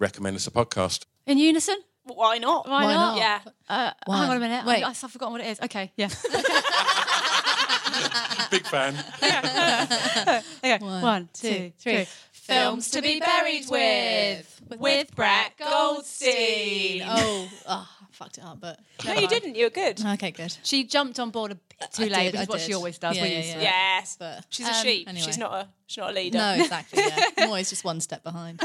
Recommend 0.00 0.34
us 0.34 0.48
a 0.48 0.50
podcast. 0.50 1.04
In 1.26 1.38
unison? 1.38 1.76
Why 2.02 2.38
not? 2.38 2.68
Why, 2.68 2.86
Why 2.86 2.92
not? 2.92 3.14
not? 3.14 3.18
Yeah. 3.18 3.38
Uh, 3.68 3.92
One. 4.06 4.18
hang 4.18 4.30
on 4.30 4.36
a 4.38 4.40
minute. 4.40 4.66
Wait. 4.66 4.82
I, 4.82 4.88
I've 4.88 4.96
forgotten 4.96 5.30
what 5.30 5.42
it 5.42 5.46
is. 5.46 5.60
Okay, 5.60 5.92
yeah. 5.94 6.08
Big 8.50 8.66
fan. 8.66 8.96
Okay. 10.64 10.78
One, 10.84 11.02
One, 11.02 11.28
two, 11.32 11.50
two, 11.50 11.72
three. 11.78 12.06
Three. 12.50 12.56
Films 12.56 12.90
to 12.90 13.02
be 13.02 13.20
buried 13.20 13.64
with. 13.68 14.60
With 14.78 15.14
Brett 15.16 15.52
Goldstein. 15.58 17.02
Oh, 17.04 17.48
oh, 17.68 17.88
I 18.02 18.06
fucked 18.12 18.38
it 18.38 18.44
up, 18.44 18.60
but 18.60 18.78
No, 19.04 19.14
you 19.14 19.26
didn't. 19.26 19.56
You 19.56 19.64
were 19.66 19.70
good. 19.70 20.00
okay, 20.04 20.30
good. 20.30 20.56
She 20.62 20.84
jumped 20.84 21.18
on 21.18 21.30
board 21.30 21.52
a 21.52 21.54
bit 21.56 21.92
too 21.92 22.04
I 22.04 22.06
late, 22.06 22.32
did, 22.32 22.32
which 22.34 22.42
is 22.42 22.48
what 22.48 22.58
did. 22.58 22.66
she 22.66 22.74
always 22.74 22.98
does. 22.98 23.16
Yeah, 23.16 23.24
yeah, 23.24 23.38
yeah. 23.40 23.60
Yes. 23.62 24.16
But 24.18 24.44
She's 24.50 24.66
a 24.66 24.70
um, 24.70 24.84
sheep. 24.84 25.08
anyway. 25.08 25.24
She's 25.24 25.38
not 25.38 25.52
a. 25.52 25.68
She's 25.86 25.98
not 25.98 26.10
a 26.10 26.12
leader. 26.12 26.38
No, 26.38 26.54
exactly. 26.54 27.02
Yeah, 27.04 27.24
I'm 27.38 27.48
always 27.48 27.68
just 27.70 27.84
one 27.84 28.00
step 28.00 28.22
behind. 28.22 28.60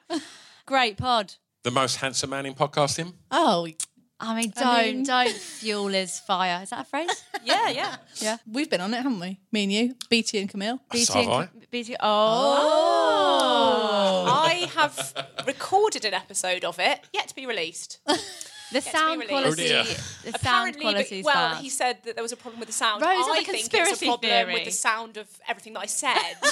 Great 0.66 0.96
pod. 0.96 1.34
The 1.62 1.70
most 1.70 1.96
handsome 1.96 2.30
man 2.30 2.46
in 2.46 2.54
podcasting. 2.54 3.12
Oh, 3.30 3.68
I 4.18 4.34
mean, 4.34 4.50
don't 4.56 4.66
I 4.66 4.82
mean- 4.84 5.04
don't 5.04 5.30
fuel 5.30 5.88
his 5.88 6.18
fire. 6.20 6.60
Is 6.62 6.70
that 6.70 6.80
a 6.80 6.84
phrase? 6.84 7.22
Yeah, 7.44 7.68
yeah. 7.68 7.96
Yeah. 8.16 8.38
we've 8.50 8.68
been 8.68 8.80
on 8.80 8.92
it, 8.92 8.96
haven't 8.96 9.20
we? 9.20 9.38
Me 9.52 9.62
and 9.64 9.72
you, 9.72 9.94
Beattie 10.10 10.38
and 10.38 10.48
Camille. 10.50 10.80
So 10.94 11.12
have 11.14 11.28
I. 11.28 11.48
Beattie. 11.70 11.94
Oh. 12.00 13.66
I 14.28 14.68
have 14.74 15.14
recorded 15.46 16.04
an 16.04 16.14
episode 16.14 16.64
of 16.64 16.78
it, 16.80 17.00
yet 17.12 17.28
to 17.28 17.34
be 17.34 17.46
released. 17.46 17.98
The 18.72 18.80
sound 18.80 19.22
quality. 19.28 19.48
Oh, 19.48 19.54
dear. 19.54 19.84
the 19.84 19.92
sound 19.92 20.34
Apparently, 20.34 20.80
quality 20.82 21.22
well, 21.22 21.34
bad. 21.52 21.62
he 21.62 21.68
said 21.68 21.98
that 22.04 22.16
there 22.16 22.22
was 22.24 22.32
a 22.32 22.36
problem 22.36 22.58
with 22.58 22.66
the 22.66 22.72
sound. 22.74 23.00
Rose 23.00 23.14
has 23.16 23.28
a 23.28 23.30
I 23.30 23.34
think 23.44 23.72
it's 23.72 24.02
a 24.02 24.06
problem 24.06 24.28
theory. 24.28 24.54
with 24.54 24.64
the 24.64 24.72
sound 24.72 25.16
of 25.18 25.28
everything 25.48 25.74
that 25.74 25.82
I 25.82 25.86
said. 25.86 26.34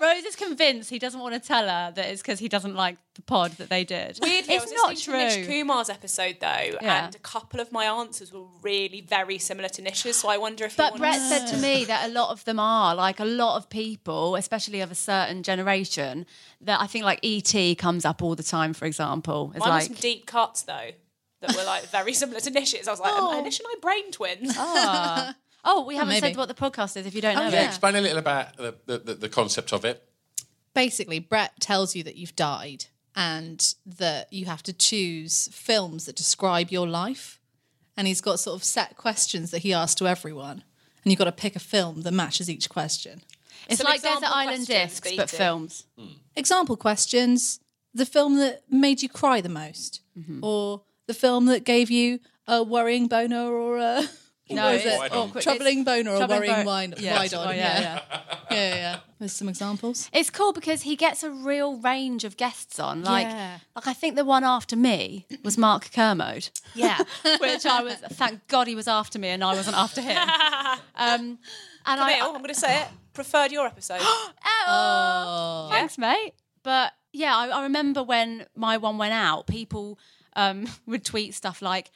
Rose 0.00 0.24
is 0.24 0.36
convinced 0.36 0.90
he 0.90 0.98
doesn't 0.98 1.20
want 1.20 1.34
to 1.34 1.40
tell 1.40 1.64
her 1.68 1.92
that 1.94 2.06
it's 2.06 2.20
because 2.22 2.38
he 2.38 2.48
doesn't 2.48 2.74
like 2.74 2.96
the 3.14 3.22
pod 3.22 3.52
that 3.52 3.68
they 3.68 3.84
did. 3.84 4.18
Weirdly, 4.20 4.54
it's 4.54 4.64
was 4.64 4.72
not 4.72 4.96
to 4.96 5.10
Nish. 5.12 5.46
Kumar's 5.46 5.88
episode 5.88 6.36
though, 6.40 6.78
Yeah. 6.82 7.06
and 7.06 7.14
a 7.14 7.18
couple 7.20 7.60
of 7.60 7.70
my 7.72 7.84
answers 7.84 8.32
were 8.32 8.44
really 8.62 9.00
very 9.00 9.38
similar 9.38 9.68
to 9.70 9.82
Nish's. 9.82 10.16
So 10.16 10.28
I 10.28 10.36
wonder 10.38 10.64
if. 10.64 10.76
But 10.76 10.96
Brett 10.96 11.20
said 11.20 11.46
to 11.46 11.56
me 11.58 11.84
that 11.84 12.08
a 12.08 12.12
lot 12.12 12.30
of 12.30 12.44
them 12.44 12.58
are 12.58 12.94
like 12.94 13.20
a 13.20 13.24
lot 13.24 13.56
of 13.56 13.68
people, 13.70 14.36
especially 14.36 14.80
of 14.80 14.90
a 14.90 14.94
certain 14.96 15.42
generation. 15.42 16.26
That 16.60 16.80
I 16.80 16.86
think 16.86 17.04
like 17.04 17.20
ET 17.22 17.74
comes 17.78 18.04
up 18.04 18.22
all 18.22 18.34
the 18.34 18.42
time, 18.42 18.72
for 18.74 18.86
example. 18.86 19.52
It's 19.54 19.60
Mine 19.60 19.68
like 19.68 19.82
some 19.84 19.94
deep 19.94 20.26
cuts 20.26 20.62
though 20.62 20.90
that 21.40 21.54
were 21.54 21.64
like 21.64 21.84
very 21.90 22.14
similar 22.14 22.40
to 22.40 22.50
Nish's. 22.50 22.88
I 22.88 22.90
was 22.90 23.00
like, 23.00 23.12
Oh. 23.14 23.40
Nish 23.42 23.60
and 23.60 23.68
I 23.70 23.74
brain 23.80 24.10
twins? 24.10 24.54
Ah. 24.56 25.34
oh, 25.64 25.84
we 25.84 25.94
oh, 25.94 25.98
haven't 25.98 26.14
maybe. 26.14 26.28
said 26.28 26.36
what 26.36 26.48
the 26.48 26.54
podcast 26.54 26.96
is 26.96 27.06
if 27.06 27.14
you 27.14 27.20
don't 27.22 27.36
oh, 27.36 27.40
know 27.40 27.44
Oh, 27.46 27.48
it. 27.48 27.52
yeah. 27.54 27.66
Explain 27.66 27.96
a 27.96 28.00
little 28.00 28.18
about 28.18 28.56
the, 28.56 28.74
the, 28.86 28.98
the, 28.98 29.14
the 29.14 29.28
concept 29.28 29.72
of 29.72 29.84
it. 29.84 30.02
Basically, 30.74 31.18
Brett 31.18 31.60
tells 31.60 31.94
you 31.94 32.02
that 32.04 32.16
you've 32.16 32.34
died 32.36 32.86
and 33.16 33.74
that 33.86 34.32
you 34.32 34.46
have 34.46 34.62
to 34.64 34.72
choose 34.72 35.48
films 35.52 36.06
that 36.06 36.16
describe 36.16 36.70
your 36.70 36.88
life. 36.88 37.38
And 37.96 38.08
he's 38.08 38.20
got 38.20 38.40
sort 38.40 38.56
of 38.56 38.64
set 38.64 38.96
questions 38.96 39.52
that 39.52 39.58
he 39.58 39.72
asks 39.72 39.94
to 39.96 40.08
everyone. 40.08 40.64
And 41.04 41.12
you've 41.12 41.18
got 41.18 41.26
to 41.26 41.32
pick 41.32 41.54
a 41.54 41.60
film 41.60 42.02
that 42.02 42.12
matches 42.12 42.50
each 42.50 42.68
question. 42.68 43.22
It's 43.68 43.78
Some 43.78 43.84
like 43.84 44.02
Desert 44.02 44.16
example 44.16 44.36
Island 44.36 44.66
discs, 44.66 45.00
but 45.10 45.16
Beattie. 45.16 45.36
films. 45.36 45.86
Hmm. 45.98 46.06
example 46.36 46.76
questions 46.76 47.60
the 47.94 48.04
film 48.04 48.36
that 48.38 48.62
made 48.68 49.00
you 49.02 49.08
cry 49.08 49.40
the 49.40 49.48
most 49.48 50.00
mm-hmm. 50.18 50.40
or 50.42 50.82
the 51.06 51.14
film 51.14 51.46
that 51.46 51.64
gave 51.64 51.90
you 51.90 52.18
a 52.48 52.62
worrying 52.62 53.06
boner 53.06 53.46
or 53.46 53.78
a 53.78 54.02
No, 54.50 54.64
what 54.66 54.74
is 54.74 54.84
it's 54.84 55.02
it? 55.04 55.12
awkward. 55.12 55.42
troubling 55.42 55.78
It's 55.78 55.84
boner 55.86 56.10
or 56.10 56.16
troubling 56.18 56.40
worrying 56.40 56.54
bo- 56.56 56.64
wine, 56.66 56.94
Yeah. 56.98 57.16
wide 57.16 57.32
on 57.34 57.48
Oh, 57.48 57.50
yeah. 57.50 57.56
yeah, 57.56 57.80
Yeah. 57.80 58.00
yeah. 58.50 58.56
yeah 58.68 58.74
yeah 58.74 58.98
there's 59.18 59.32
some 59.32 59.48
examples 59.48 60.10
It's 60.12 60.28
cool 60.28 60.52
because 60.52 60.82
he 60.82 60.96
gets 60.96 61.22
a 61.22 61.30
real 61.30 61.78
range 61.78 62.24
of 62.24 62.36
guests 62.36 62.78
on. 62.78 63.02
Like, 63.02 63.26
Yeah. 63.26 63.58
like 63.74 63.86
I 63.86 63.94
think 63.94 64.16
the 64.16 64.24
one 64.24 64.44
after 64.44 64.76
me 64.76 65.26
was 65.42 65.56
Mark 65.56 65.90
Kermode. 65.92 66.50
Yeah, 66.74 66.98
which 67.40 67.64
I 67.64 67.82
was. 67.82 67.94
Thank 67.94 68.46
God 68.48 68.66
he 68.66 68.74
was 68.74 68.86
after 68.86 69.18
me 69.18 69.28
and 69.28 69.42
I 69.42 69.54
wasn't 69.54 69.76
after 69.76 70.00
him. 70.02 70.18
Um, 70.96 71.38
and 71.86 72.00
I, 72.00 72.12
Camille, 72.14 72.26
I'm 72.36 72.42
going 72.42 72.54
to 72.54 72.60
say 72.60 72.82
it. 72.82 72.88
Preferred 73.14 73.50
your 73.50 73.66
episode. 73.66 74.00
Oh, 74.66 75.68
thanks, 75.70 75.98
mate. 75.98 76.32
But 76.62 76.92
yeah, 77.12 77.36
I, 77.36 77.48
I 77.48 77.62
remember 77.64 78.02
when 78.02 78.46
my 78.56 78.76
one 78.76 78.98
went 78.98 79.12
out, 79.12 79.46
people 79.46 79.98
um, 80.36 80.66
would 80.86 81.04
tweet 81.04 81.34
stuff 81.34 81.60
like, 81.62 81.90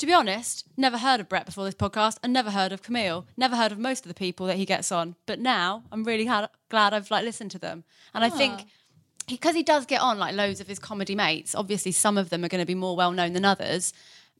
to 0.00 0.06
be 0.06 0.14
honest, 0.14 0.64
never 0.78 0.96
heard 0.96 1.20
of 1.20 1.28
Brett 1.28 1.44
before 1.44 1.66
this 1.66 1.74
podcast 1.74 2.16
and 2.22 2.32
never 2.32 2.50
heard 2.50 2.72
of 2.72 2.82
Camille, 2.82 3.26
never 3.36 3.54
heard 3.54 3.70
of 3.70 3.78
most 3.78 4.06
of 4.06 4.08
the 4.08 4.14
people 4.14 4.46
that 4.46 4.56
he 4.56 4.64
gets 4.64 4.90
on. 4.90 5.14
But 5.26 5.38
now 5.38 5.84
I'm 5.92 6.04
really 6.04 6.24
glad, 6.24 6.48
glad 6.70 6.94
I've 6.94 7.10
like 7.10 7.22
listened 7.22 7.50
to 7.50 7.58
them. 7.58 7.84
And 8.14 8.24
I 8.24 8.28
ah. 8.28 8.30
think 8.30 8.64
because 9.28 9.54
he 9.54 9.62
does 9.62 9.84
get 9.84 10.00
on 10.00 10.18
like 10.18 10.34
loads 10.34 10.58
of 10.58 10.66
his 10.66 10.78
comedy 10.78 11.14
mates, 11.14 11.54
obviously 11.54 11.92
some 11.92 12.16
of 12.16 12.30
them 12.30 12.42
are 12.42 12.48
going 12.48 12.62
to 12.62 12.66
be 12.66 12.74
more 12.74 12.96
well 12.96 13.12
known 13.12 13.34
than 13.34 13.44
others. 13.44 13.92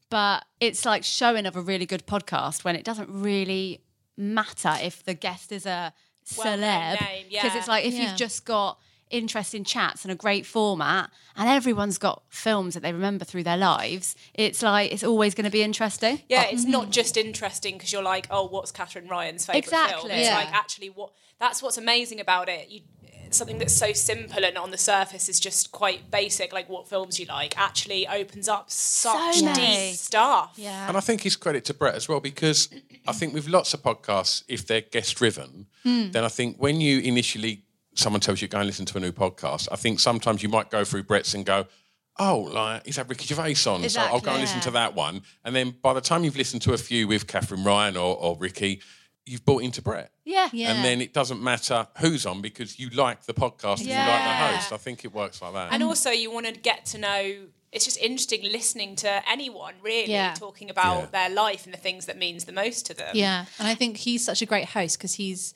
But 0.09 0.45
it's 0.59 0.83
like 0.83 1.03
showing 1.03 1.45
of 1.45 1.55
a 1.55 1.61
really 1.61 1.85
good 1.85 2.07
podcast 2.07 2.63
when 2.63 2.75
it 2.75 2.83
doesn't 2.83 3.09
really 3.11 3.83
matter 4.17 4.73
if 4.81 5.03
the 5.05 5.13
guest 5.13 5.51
is 5.51 5.67
a 5.67 5.93
Well-known 6.37 6.59
celeb. 6.59 7.01
name, 7.01 7.25
Because 7.29 7.53
yeah. 7.53 7.57
it's 7.57 7.67
like 7.67 7.85
if 7.85 7.93
Yeah. 7.93 8.09
you've 8.09 8.17
just 8.17 8.45
got 8.45 8.79
interesting 9.11 9.63
chats 9.63 10.03
and 10.03 10.11
a 10.11 10.15
great 10.15 10.45
format 10.45 11.09
and 11.35 11.47
everyone's 11.49 11.97
got 11.97 12.23
films 12.29 12.73
that 12.73 12.81
they 12.83 12.93
remember 12.93 13.25
through 13.25 13.43
their 13.43 13.57
lives, 13.57 14.15
it's 14.33 14.61
like 14.61 14.91
it's 14.91 15.03
always 15.03 15.33
going 15.35 15.45
to 15.45 15.51
be 15.51 15.63
interesting. 15.63 16.21
Yeah, 16.29 16.43
it's 16.43 16.65
not 16.65 16.89
just 16.89 17.17
interesting 17.17 17.75
because 17.75 17.91
you're 17.93 18.03
like, 18.03 18.27
oh, 18.29 18.47
what's 18.47 18.71
Katherine 18.71 19.07
Ryan's 19.07 19.45
favourite 19.45 19.63
Exactly. 19.65 20.09
film? 20.09 20.11
It's 20.19 20.27
Yeah. 20.27 20.35
like 20.37 20.51
actually 20.53 20.89
what 20.89 21.11
that's 21.39 21.61
what's 21.63 21.77
amazing 21.77 22.19
about 22.19 22.49
it. 22.49 22.69
You 22.69 22.81
something 23.33 23.59
that's 23.59 23.73
so 23.73 23.93
simple 23.93 24.43
and 24.43 24.57
on 24.57 24.71
the 24.71 24.77
surface 24.77 25.29
is 25.29 25.39
just 25.39 25.71
quite 25.71 26.11
basic, 26.11 26.51
like 26.51 26.67
what 26.67 26.85
films 26.89 27.17
you 27.17 27.25
like, 27.27 27.57
actually 27.57 28.05
opens 28.05 28.49
up 28.49 28.69
such 28.69 29.41
many. 29.41 29.65
deep 29.91 29.95
stuff. 29.95 30.51
Yeah. 30.57 30.85
And 30.89 30.97
I 30.97 30.99
think 30.99 31.25
it's 31.25 31.37
credit 31.37 31.63
to 31.65 31.73
Brett 31.73 31.95
as 31.95 32.09
well 32.09 32.19
because 32.19 32.67
I 33.07 33.13
think 33.13 33.33
with 33.33 33.47
lots 33.47 33.73
of 33.73 33.81
podcasts, 33.81 34.43
if 34.49 34.67
they're 34.67 34.81
guest 34.81 35.15
driven, 35.15 35.67
Hmm. 35.83 36.11
then 36.11 36.25
I 36.25 36.27
think 36.27 36.57
when 36.57 36.81
you 36.81 36.99
initially 36.99 37.63
someone 37.95 38.19
tells 38.21 38.41
you 38.41 38.47
go 38.47 38.59
and 38.59 38.67
listen 38.67 38.85
to 38.87 38.97
a 38.97 39.01
new 39.01 39.11
podcast, 39.11 39.67
I 39.71 39.75
think 39.75 39.99
sometimes 39.99 40.41
you 40.43 40.49
might 40.49 40.69
go 40.69 40.83
through 40.83 41.03
Brett's 41.03 41.33
and 41.33 41.45
go, 41.45 41.65
Oh, 42.19 42.49
like 42.51 42.85
he's 42.85 42.97
had 42.97 43.09
Ricky 43.09 43.25
Gervais 43.25 43.55
on, 43.69 43.87
so 43.89 44.01
I'll 44.01 44.19
go 44.19 44.31
and 44.31 44.41
Exactly. 44.41 44.41
listen 44.41 44.59
to 44.61 44.71
that 44.71 44.95
one. 44.95 45.21
And 45.45 45.55
then 45.55 45.73
by 45.81 45.93
the 45.93 46.01
time 46.01 46.23
you've 46.25 46.35
listened 46.35 46.61
to 46.63 46.73
a 46.73 46.77
few 46.77 47.07
with 47.07 47.25
Katherine 47.25 47.63
Ryan 47.63 47.95
or, 47.95 48.17
or 48.17 48.37
Ricky, 48.37 48.81
you've 49.25 49.45
bought 49.45 49.63
into 49.63 49.81
Brett. 49.81 50.11
Yeah. 50.25 50.49
Yeah. 50.51 50.73
And 50.73 50.83
then 50.83 50.99
it 51.01 51.13
doesn't 51.13 51.41
matter 51.41 51.87
who's 51.99 52.25
on 52.25 52.41
because 52.41 52.77
you 52.79 52.89
like 52.89 53.23
the 53.23 53.33
podcast 53.33 53.79
and 53.79 53.87
you 53.87 53.95
like 53.95 54.23
the 54.23 54.33
host. 54.57 54.73
I 54.73 54.77
think 54.77 55.05
it 55.05 55.13
works 55.13 55.41
like 55.41 55.53
that. 55.53 55.71
And 55.71 55.81
also 55.83 56.09
you 56.11 56.31
want 56.31 56.47
to 56.47 56.51
get 56.53 56.85
to 56.87 56.97
know 56.97 57.33
it's 57.71 57.85
just 57.85 57.97
interesting 57.99 58.43
listening 58.43 58.97
to 58.97 59.29
anyone 59.29 59.75
really 59.81 60.11
Yeah. 60.11 60.33
talking 60.33 60.69
about 60.69 60.99
Yeah. 61.13 61.27
their 61.27 61.29
life 61.29 61.63
and 61.63 61.73
the 61.73 61.77
things 61.79 62.07
that 62.07 62.17
means 62.17 62.43
the 62.43 62.51
most 62.51 62.85
to 62.87 62.93
them. 62.93 63.15
yeah 63.15 63.45
and 63.57 63.67
i 63.67 63.73
think 63.75 63.95
he's 63.95 64.25
such 64.25 64.41
a 64.41 64.45
great 64.45 64.65
host 64.65 64.97
because 64.97 65.13
he's 65.13 65.53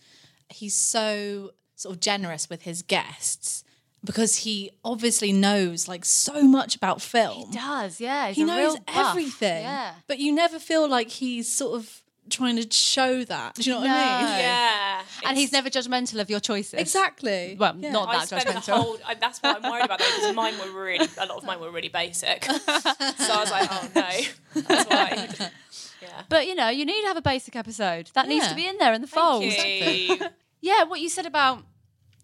he's 0.50 0.74
so 0.78 1.52
sort 1.76 1.96
of 1.96 2.02
generous 2.02 2.50
with 2.50 2.64
his 2.64 2.82
guests 2.82 3.64
because 4.04 4.38
he 4.38 4.70
obviously 4.84 5.32
knows 5.34 5.88
like 5.88 6.06
so 6.06 6.44
much 6.44 6.76
about 6.76 7.02
film 7.02 7.50
He 7.52 7.58
does, 7.58 8.00
yeah. 8.00 8.28
He's 8.28 8.38
he 8.38 8.44
knows 8.44 8.74
real 8.76 8.84
everything 8.88 9.64
Yeah. 9.64 9.94
but 10.08 10.20
you 10.20 10.34
never 10.34 10.60
feel 10.60 10.88
like 10.88 11.10
he's 11.10 11.52
sort 11.54 11.76
of 11.80 12.02
trying 12.28 12.56
to 12.56 12.68
show 12.74 13.24
that. 13.24 13.54
Do 13.54 13.62
you 13.62 13.72
know 13.76 13.82
what 13.82 13.90
I 13.92 14.22
mean? 14.22 14.40
Yeah. 14.40 15.02
and 15.28 15.38
he's 15.38 15.52
never 15.52 15.70
judgmental 15.70 16.20
of 16.20 16.28
your 16.30 16.40
choices. 16.40 16.80
Exactly. 16.80 17.56
Well, 17.60 17.76
Yeah. 17.78 17.92
not 17.92 18.10
I 18.10 18.18
that 18.18 18.28
spent 18.28 18.46
the 18.48 18.54
judgmental. 18.54 18.74
whole. 18.82 18.98
I, 19.06 19.14
that's 19.14 19.40
what 19.44 19.64
I'm 19.64 19.72
worried 19.72 19.86
about 19.86 20.00
though, 20.00 20.06
because 20.16 20.34
mine 20.36 20.54
were 20.58 20.72
really. 20.72 21.08
A 21.20 21.26
lot 21.28 21.38
of 21.38 21.44
mine 21.44 21.60
were 21.60 21.70
really 21.72 21.90
basic. 21.90 22.44
so 22.46 22.52
I 22.68 23.38
was 23.42 23.52
like, 23.52 23.70
oh 23.72 23.90
no, 23.96 24.62
that's 24.62 24.90
why. 24.90 25.50
Yeah. 26.02 26.22
But 26.30 26.46
you 26.48 26.54
know, 26.56 26.70
you 26.70 26.86
need 26.86 27.02
to 27.02 27.08
have 27.08 27.18
a 27.18 27.22
basic 27.22 27.56
episode. 27.56 28.12
That 28.14 28.28
needs 28.28 28.48
to 28.48 28.54
be 28.56 28.68
in 28.68 28.78
there 28.78 28.94
in 28.94 29.02
the 29.02 29.08
fold. 29.08 29.44
Thank 29.44 30.10
you. 30.22 30.28
Yeah, 30.66 30.84
what 30.84 31.00
you 31.00 31.10
said 31.10 31.28
about 31.28 31.64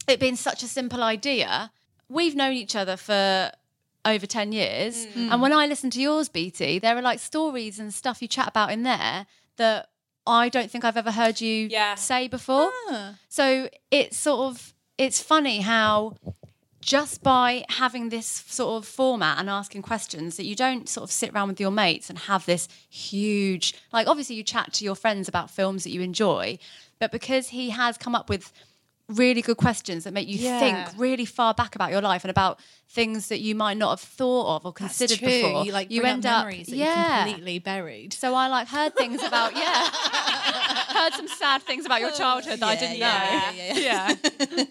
it 0.08 0.19
being 0.19 0.36
such 0.36 0.63
a 0.63 0.67
simple 0.67 1.04
idea. 1.04 1.71
We've 2.10 2.36
known 2.36 2.54
each 2.54 2.75
other 2.75 2.97
for 2.97 3.51
over 4.04 4.25
10 4.25 4.51
years. 4.51 5.06
Mm. 5.06 5.32
And 5.32 5.41
when 5.43 5.54
I 5.54 5.67
listen 5.67 5.91
to 5.91 6.01
yours, 6.01 6.27
Beattie, 6.27 6.80
there 6.80 6.97
are 6.97 7.04
like 7.04 7.19
stories 7.19 7.77
and 7.80 7.93
stuff 7.93 8.19
you 8.19 8.27
chat 8.27 8.47
about 8.47 8.71
in 8.71 8.82
there 8.82 9.27
that 9.58 9.89
I 10.25 10.49
don't 10.49 10.71
think 10.71 10.84
I've 10.84 10.97
ever 10.97 11.12
heard 11.12 11.39
you 11.39 11.67
Yeah. 11.69 11.93
say 11.93 12.27
before. 12.27 12.71
Ah. 12.89 13.13
So 13.30 13.69
it's 13.91 14.17
sort 14.17 14.49
of 14.49 14.73
it's 14.97 15.21
funny 15.21 15.62
how 15.62 16.15
just 16.81 17.21
by 17.23 17.63
having 17.69 18.09
this 18.09 18.25
sort 18.47 18.77
of 18.83 18.87
format 18.87 19.37
and 19.39 19.49
asking 19.49 19.81
questions 19.83 20.37
that 20.37 20.45
you 20.45 20.55
don't 20.55 20.89
sort 20.89 21.03
of 21.03 21.11
sit 21.11 21.31
around 21.31 21.47
with 21.47 21.59
your 21.59 21.71
mates 21.71 22.09
and 22.09 22.17
have 22.19 22.45
this 22.45 22.67
huge 22.89 23.73
like 23.93 24.07
obviously 24.07 24.35
you 24.35 24.43
chat 24.43 24.73
to 24.73 24.83
your 24.83 24.95
friends 24.95 25.27
about 25.27 25.49
films 25.49 25.83
that 25.83 25.91
you 25.91 26.01
enjoy 26.01 26.57
but 26.99 27.11
because 27.11 27.49
he 27.49 27.69
has 27.69 27.97
come 27.97 28.15
up 28.15 28.29
with 28.29 28.51
really 29.09 29.41
good 29.41 29.57
questions 29.57 30.05
that 30.05 30.13
make 30.13 30.27
you 30.27 30.37
Yeah. 30.37 30.59
think 30.59 30.99
really 30.99 31.25
far 31.25 31.53
back 31.53 31.75
about 31.75 31.91
your 31.91 32.01
life 32.01 32.23
and 32.23 32.31
about 32.31 32.59
things 32.89 33.27
that 33.27 33.39
you 33.41 33.55
might 33.55 33.75
not 33.77 33.89
have 33.89 33.99
thought 33.99 34.55
of 34.55 34.65
or 34.65 34.71
considered 34.73 35.19
before 35.19 35.65
You 35.65 35.71
like 35.73 35.91
you 35.91 36.03
end 36.03 36.25
up 36.25 36.31
up 36.41 36.45
memories 36.45 36.67
that 36.67 36.75
yeah 36.77 37.23
completely 37.25 37.59
buried. 37.59 38.13
so 38.13 38.33
I 38.33 38.47
like 38.47 38.67
heard 38.69 38.95
things 38.95 39.21
about 39.21 39.53
yeah, 39.55 39.89
heard 41.03 41.13
some 41.13 41.27
sad 41.27 41.61
things 41.63 41.85
about 41.85 42.01
your 42.01 42.11
childhood 42.11 42.59
that 42.59 42.67
I 42.67 42.75
didn't 42.75 42.97
yeah, 42.97 43.51
know. 43.51 43.57
yeah, 43.63 43.73
yeah, 43.77 44.15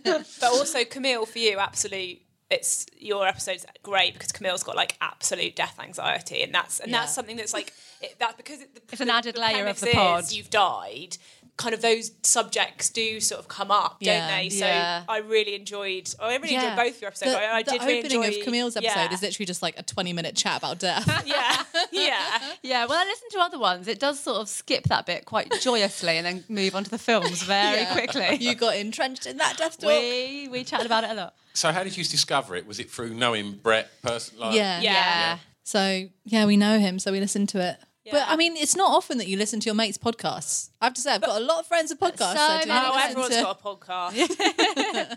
yeah. 0.05 0.23
But 0.41 0.51
also 0.51 0.85
Camille, 0.85 1.27
for 1.27 1.39
you, 1.39 1.59
absolute. 1.59 2.21
It's 2.51 2.85
your 2.99 3.29
episode's 3.29 3.65
great 3.85 4.13
because 4.15 4.33
Camille's 4.33 4.65
got 4.65 4.75
like 4.75 4.97
absolute 5.01 5.55
death 5.55 5.79
anxiety, 5.81 6.43
and 6.43 6.53
that's 6.53 6.81
and 6.81 6.91
Yeah. 6.91 7.01
that's 7.01 7.15
something 7.15 7.37
that's 7.37 7.53
like 7.55 7.73
it, 8.01 8.19
that 8.19 8.37
because 8.37 8.61
it, 8.63 8.75
the, 8.75 8.81
It's 8.91 9.01
an 9.01 9.07
the- 9.07 9.15
added 9.15 9.37
the 9.37 9.41
layer 9.41 9.67
of 9.67 9.79
the 9.79 9.93
pod. 9.93 10.25
is 10.25 10.37
You've 10.37 10.51
died. 10.51 11.17
Kind 11.61 11.75
of 11.75 11.83
those 11.83 12.11
subjects 12.23 12.89
do 12.91 13.21
sort 13.21 13.39
of 13.39 13.49
come 13.49 13.71
up, 13.71 13.99
Yeah. 14.01 14.27
don't 14.29 14.37
they? 14.39 14.49
So 14.49 14.67
Yeah. 14.67 15.03
I 15.09 15.19
really 15.19 15.55
enjoyed. 15.55 16.13
Oh, 16.19 16.27
I 16.29 16.37
really 16.37 16.53
Yeah. 16.55 16.71
enjoyed 16.73 16.85
both 16.87 17.01
your 17.01 17.09
episodes. 17.09 17.33
The, 17.33 17.39
I, 17.39 17.57
I 17.59 17.63
the 17.63 17.71
did 17.73 17.83
really 17.83 17.99
opening 17.99 18.25
enjoy 18.25 18.39
of 18.39 18.45
Camille's 18.45 18.77
episode 18.77 18.95
yeah. 19.11 19.13
is 19.15 19.23
literally 19.23 19.47
just 19.47 19.63
like 19.63 19.79
a 19.79 19.83
20 19.83 20.13
minute 20.13 20.35
chat 20.37 20.57
about 20.59 20.79
death. 20.79 21.07
yeah, 21.27 21.63
yeah. 21.93 22.39
Yeah, 22.63 22.87
Well, 22.87 22.99
I 22.99 23.05
listened 23.05 23.31
to 23.33 23.39
other 23.41 23.59
ones, 23.59 23.89
it 23.89 24.01
does 24.01 24.19
sort 24.21 24.39
of 24.41 24.49
skip 24.49 24.85
that 24.85 25.05
bit 25.07 25.25
quite 25.27 25.53
joyously 25.61 26.17
and 26.17 26.27
then 26.27 26.45
move 26.49 26.75
on 26.75 26.85
to 26.85 26.91
the 26.91 26.99
films 26.99 27.43
very 27.43 27.81
Yeah. 27.83 27.93
quickly. 27.93 28.37
you 28.41 28.55
got 28.55 28.77
entrenched 28.77 29.27
in 29.27 29.37
that 29.37 29.57
death 29.59 29.79
talk. 29.79 29.89
we 29.91 30.49
we 30.51 30.65
chatted 30.65 30.87
about 30.87 31.05
it 31.05 31.11
a 31.11 31.15
lot. 31.15 31.35
So, 31.53 31.73
how 31.73 31.83
did 31.85 31.97
you 31.97 32.05
discover 32.05 32.55
it? 32.57 32.67
Was 32.67 32.79
it 32.79 32.91
through 32.91 33.13
knowing 33.15 33.53
Brett 33.53 33.91
personally? 34.03 34.57
yeah. 34.57 34.81
Yeah. 34.81 35.39
So, 35.65 36.09
yeah, 36.25 36.47
we 36.47 36.57
know 36.57 36.79
him, 36.79 36.99
so 36.99 37.13
we 37.13 37.21
listened 37.21 37.49
to 37.51 37.61
it. 37.61 37.79
But 38.11 38.25
I 38.29 38.37
mean, 38.37 38.57
it's 38.57 38.75
not 38.77 38.91
often 38.91 39.19
that 39.19 39.27
you 39.29 39.37
listen 39.37 39.61
to 39.61 39.67
your 39.67 39.75
mates' 39.75 39.99
podcasts. 39.99 40.71
I 40.81 40.87
have 40.87 40.95
to 40.95 41.01
say, 41.01 41.13
I've 41.13 41.21
got 41.23 41.41
a 41.41 41.45
lot 41.45 41.61
of 41.61 41.67
friends 41.67 41.91
with 41.91 42.01
podcasts. 42.01 42.35
So 42.35 42.41
I 42.41 42.65
do 42.65 42.71
Oh, 42.73 42.99
everyone's 43.05 43.37
to- 43.37 43.43
got 43.43 43.61
a 43.61 43.63
podcast. 43.69 45.17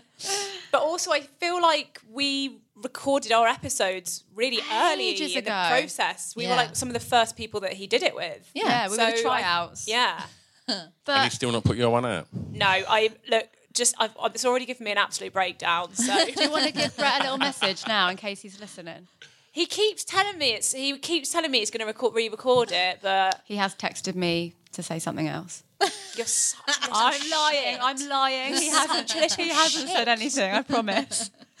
but 0.70 0.82
also, 0.82 1.10
I 1.12 1.20
feel 1.20 1.60
like 1.60 2.00
we 2.10 2.58
recorded 2.76 3.32
our 3.32 3.46
episodes 3.46 4.24
really 4.34 4.58
early 4.72 5.08
Ages 5.10 5.34
in 5.36 5.44
the 5.44 5.50
process. 5.50 6.34
We 6.36 6.46
were 6.46 6.54
like 6.56 6.76
some 6.76 6.88
of 6.88 6.94
the 6.94 7.00
first 7.00 7.36
people 7.36 7.60
that 7.60 7.72
he 7.72 7.86
did 7.86 8.02
it 8.02 8.14
with. 8.14 8.48
Yeah. 8.54 8.64
Yeah, 8.66 8.84
we 8.86 8.90
were 8.90 8.96
the 8.96 9.16
So 9.16 9.30
I- 9.30 9.40
tryouts. 9.40 9.88
Yeah. 9.88 10.20
And 10.66 11.24
you 11.24 11.30
still 11.30 11.52
not 11.52 11.62
put 11.62 11.76
your 11.76 11.90
one 11.90 12.06
out? 12.06 12.26
No, 12.50 12.66
I 12.66 13.10
look. 13.30 13.46
Just 13.74 13.94
I've, 13.98 14.12
it's 14.26 14.46
already 14.46 14.64
given 14.64 14.84
me 14.84 14.92
an 14.92 14.98
absolute 14.98 15.32
breakdown. 15.34 15.92
So 15.94 16.24
do 16.34 16.42
you 16.42 16.50
want 16.50 16.64
to 16.64 16.72
give 16.72 16.96
Brett 16.96 17.20
a 17.20 17.22
little 17.24 17.36
message 17.38 17.86
now 17.86 18.08
in 18.08 18.16
case 18.16 18.40
he's 18.40 18.58
listening? 18.58 19.06
He 19.54 19.66
keeps 19.66 20.02
telling 20.04 20.36
me 20.36 20.50
it's. 20.54 20.72
He 20.72 20.98
keeps 20.98 21.30
telling 21.30 21.52
me 21.52 21.60
he's 21.60 21.70
going 21.70 21.78
to 21.80 21.86
record, 21.86 22.12
re-record 22.12 22.72
it, 22.72 22.98
but 23.00 23.40
He 23.44 23.54
has 23.54 23.72
texted 23.76 24.16
me 24.16 24.54
to 24.72 24.82
say 24.82 24.98
something 24.98 25.28
else. 25.28 25.62
you're 26.16 26.26
such 26.26 26.76
a 26.78 26.80
little 26.80 26.96
I'm 26.96 27.30
lying. 27.30 27.74
shit. 27.74 27.78
I'm 27.80 28.08
lying. 28.08 28.54
He 28.56 28.68
hasn't. 28.68 29.12
He 29.36 29.48
hasn't 29.50 29.88
said 29.90 30.08
anything. 30.08 30.50
I 30.52 30.62
promise. 30.62 31.30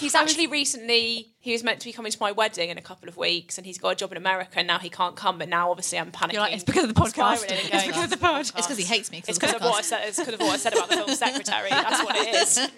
He's 0.00 0.14
actually 0.14 0.46
recently. 0.46 1.28
He 1.42 1.52
was 1.52 1.62
meant 1.64 1.80
to 1.80 1.86
be 1.86 1.92
coming 1.92 2.10
to 2.12 2.18
my 2.20 2.32
wedding 2.32 2.68
in 2.70 2.76
a 2.78 2.82
couple 2.82 3.08
of 3.08 3.16
weeks, 3.16 3.56
and 3.58 3.66
he's 3.66 3.78
got 3.78 3.90
a 3.90 3.94
job 3.94 4.10
in 4.12 4.18
America, 4.18 4.58
and 4.58 4.66
now 4.66 4.78
he 4.78 4.90
can't 4.90 5.16
come. 5.16 5.38
But 5.38 5.48
now, 5.48 5.70
obviously, 5.70 5.98
I'm 5.98 6.10
panicking. 6.12 6.32
You're 6.34 6.42
like, 6.42 6.52
it's 6.54 6.64
because 6.64 6.84
of 6.84 6.94
the 6.94 7.00
I'm 7.00 7.06
podcast. 7.06 7.44
It's 7.48 7.68
going, 7.70 7.86
because 7.88 8.04
of 8.04 8.10
the 8.10 8.16
"Oh, 8.16 8.20
pod." 8.20 8.40
It's 8.40 8.50
because 8.52 8.76
he 8.78 8.84
hates 8.84 9.10
me. 9.10 9.18
It's 9.18 9.28
It's 9.30 9.38
because 9.38 9.54
of 9.54 9.62
what 9.62 9.76
I 9.76 9.82
said. 9.82 10.00
It's 10.08 10.18
because 10.18 10.34
of 10.34 10.40
what 10.40 10.50
I 10.50 10.56
said 10.56 10.72
about 10.74 10.88
the 10.88 10.96
film 10.96 11.10
secretary. 11.10 11.68
That's 11.70 12.02
what 12.04 12.16
it 12.16 12.34
is. 12.34 12.68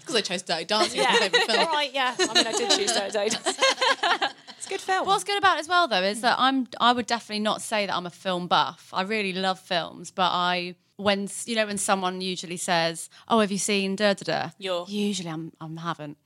Because 0.00 0.14
I 0.14 0.20
chose 0.20 0.42
Dirty 0.42 0.64
Dancing 0.64 1.00
as 1.00 1.06
Yeah. 1.06 1.12
my 1.12 1.18
favourite 1.28 1.46
film. 1.46 1.60
All 1.66 1.72
right. 1.72 1.90
Yeah. 1.92 2.14
I 2.18 2.34
mean, 2.34 2.46
I 2.46 2.52
did 2.52 2.70
choose 2.70 2.92
Dirty 2.92 3.12
Dancing. 3.12 3.54
It's 4.58 4.66
a 4.66 4.70
good 4.70 4.80
film. 4.80 5.06
What's 5.08 5.24
good 5.24 5.38
about 5.38 5.56
it 5.56 5.60
as 5.62 5.68
well, 5.68 5.88
though, 5.88 6.02
is 6.04 6.20
that 6.20 6.36
I'm. 6.38 6.68
I 6.80 6.92
would 6.92 7.06
definitely 7.06 7.40
not 7.40 7.62
say 7.62 7.84
that 7.86 7.94
I'm 7.96 8.06
a 8.06 8.10
film 8.10 8.46
buff. 8.46 8.90
I 8.92 9.02
really 9.02 9.32
love 9.32 9.58
films, 9.58 10.10
but 10.12 10.30
I. 10.32 10.76
When 11.02 11.28
you 11.46 11.56
know 11.56 11.66
when 11.66 11.78
someone 11.78 12.20
usually 12.20 12.56
says, 12.56 13.10
"Oh, 13.28 13.40
have 13.40 13.50
you 13.50 13.58
seen 13.58 13.96
da 13.96 14.14
da 14.14 14.24
da?" 14.24 14.50
Usually, 14.88 15.28
I'm. 15.28 15.52
I 15.60 15.68
haven't. 15.80 16.16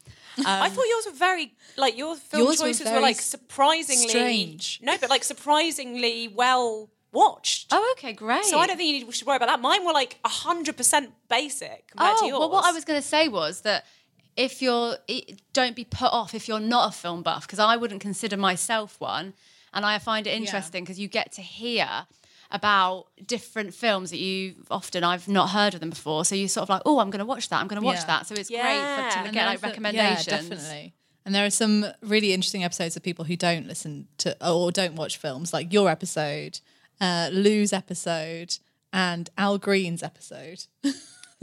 I 0.45 0.67
um, 0.67 0.73
thought 0.73 0.85
yours 0.89 1.07
were 1.07 1.19
very 1.19 1.55
like 1.77 1.97
your 1.97 2.15
film 2.17 2.43
Yours 2.45 2.61
were 2.61 2.67
choices 2.67 2.85
were, 2.85 2.91
very 2.91 3.03
like 3.03 3.21
surprisingly 3.21 4.09
strange. 4.09 4.81
No, 4.83 4.97
but 5.01 5.09
like 5.09 5.25
surprisingly 5.25 6.29
well 6.29 6.91
watched. 7.13 7.69
Oh, 7.71 7.95
okay, 7.97 8.13
great. 8.13 8.45
So 8.45 8.59
I 8.59 8.67
don't 8.67 8.77
think 8.77 8.89
you 8.89 9.07
need- 9.07 9.15
should 9.15 9.27
worry 9.27 9.37
about 9.37 9.49
that. 9.49 9.61
Mine 9.61 9.85
were 9.85 9.93
like 9.93 10.19
hundred 10.25 10.77
percent 10.77 11.13
basic 11.29 11.89
compared 11.89 12.19
to 12.19 12.25
Oh, 12.25 12.29
yours. 12.29 12.41
well, 12.41 12.51
what 12.51 12.65
I 12.65 12.73
was 12.73 12.85
going 12.85 13.01
to 13.01 13.07
say 13.07 13.29
was 13.29 13.63
that 13.63 13.85
if 14.37 14.61
you're, 14.61 14.97
don't 15.55 15.75
be 15.75 15.85
put 15.85 16.13
off 16.13 16.35
if 16.35 16.47
you're 16.47 16.61
not 16.61 16.91
a 16.91 16.97
film 16.97 17.23
buff, 17.23 17.47
because 17.47 17.59
I 17.59 17.77
wouldn't 17.77 18.03
consider 18.03 18.37
myself 18.37 19.01
one, 19.01 19.33
and 19.73 19.87
I 19.87 19.99
find 19.99 20.27
it 20.27 20.35
interesting 20.35 20.85
because 20.85 20.99
you 20.99 21.09
get 21.09 21.33
to 21.33 21.43
hear 21.43 22.07
about 22.51 23.07
different 23.27 23.75
films 23.75 24.11
that 24.11 24.19
you've 24.19 24.57
often 24.71 25.03
I've 25.05 25.27
not 25.29 25.51
heard 25.51 25.75
of 25.75 25.81
them 25.81 25.91
before. 25.91 26.25
So 26.25 26.35
you 26.35 26.49
sort 26.49 26.63
of 26.65 26.69
like, 26.69 26.83
oh, 26.87 26.99
I'm 27.01 27.11
going 27.11 27.19
to 27.21 27.25
watch 27.27 27.49
that. 27.49 27.61
I'm 27.61 27.67
going 27.69 27.81
to 27.81 27.87
watch 27.87 27.99
Yeah. 27.99 28.07
that. 28.07 28.27
So 28.27 28.35
it's 28.35 28.51
Yeah. 28.51 28.63
great 28.63 28.81
for, 29.05 29.11
to 29.13 29.19
And 29.27 29.33
get 29.35 29.47
like 29.47 29.59
are 29.63 29.67
recommendations. 29.69 30.27
Yeah, 30.27 30.37
definitely. 30.37 30.95
And 31.25 31.35
there 31.35 31.45
are 31.45 31.51
some 31.51 31.85
really 32.03 32.33
interesting 32.33 32.63
episodes 32.63 32.97
of 32.97 33.03
people 33.03 33.25
who 33.25 33.37
don't 33.37 33.67
listen 33.67 34.07
to 34.19 34.37
or 34.47 34.71
don't 34.71 34.95
watch 34.95 35.17
films, 35.17 35.53
like 35.53 35.73
your 35.73 35.89
episode, 35.91 36.61
uh, 37.01 37.31
Lou's 37.33 37.73
episode, 37.73 38.59
and 38.93 39.29
Al 39.37 39.59
Green's 39.59 40.03
episode. 40.03 40.65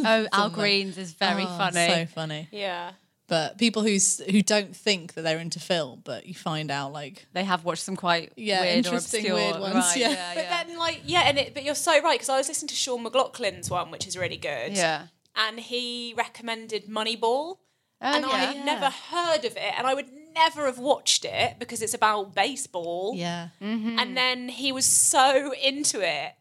Oh, 0.04 0.28
Al 0.34 0.50
Green's 0.50 0.98
is 0.98 1.14
very 1.14 1.44
Oh, 1.44 1.56
funny. 1.58 1.88
So 1.88 2.06
funny. 2.08 2.48
yeah. 2.52 2.94
But 3.28 3.58
people 3.58 3.82
who 3.84 3.98
who 4.30 4.42
don't 4.42 4.76
think 4.76 5.14
that 5.14 5.22
they're 5.22 5.40
into 5.40 5.60
film, 5.60 6.02
but 6.04 6.26
you 6.26 6.34
find 6.34 6.70
out 6.70 6.92
like 6.92 7.26
they 7.34 7.44
have 7.46 7.64
watched 7.64 7.84
some 7.84 7.96
quite 7.96 8.34
Yeah, 8.36 8.62
weird 8.62 8.86
interesting 8.86 9.32
or 9.32 9.36
weird 9.36 9.60
ones, 9.60 9.76
Right, 9.76 9.98
yeah. 9.98 10.10
yeah, 10.10 10.34
But 10.36 10.44
yeah. 10.44 10.64
then 10.66 10.78
like 10.78 11.02
yeah, 11.06 11.22
and 11.22 11.38
it, 11.38 11.54
but 11.54 11.64
you're 11.64 11.74
so 11.76 12.02
right 12.02 12.16
because 12.16 12.30
I 12.30 12.38
was 12.38 12.48
listening 12.50 12.68
to 12.70 12.76
Sean 12.76 13.04
McLoughlin's 13.04 13.70
one, 13.70 13.92
which 13.92 14.06
is 14.06 14.18
really 14.18 14.38
good. 14.38 14.74
Yeah. 14.76 15.08
And 15.36 15.60
he 15.60 16.14
recommended 16.18 16.88
Moneyball. 16.88 17.58
Oh, 18.06 18.14
and 18.16 18.26
I 18.26 18.54
yeah. 18.54 18.64
never 18.66 18.90
heard 18.90 19.46
of 19.46 19.56
it, 19.56 19.74
and 19.78 19.88
I 19.88 19.94
would 19.94 20.08
never 20.36 20.66
have 20.66 20.78
watched 20.78 21.24
it 21.24 21.56
because 21.60 21.82
it's 21.82 21.94
about 21.94 22.36
baseball. 22.36 23.14
yeah, 23.16 23.50
mm-hmm. 23.62 23.98
And 23.98 24.18
then 24.18 24.50
he 24.50 24.74
was 24.74 24.86
so 24.86 25.54
into 25.54 26.02
it 26.02 26.34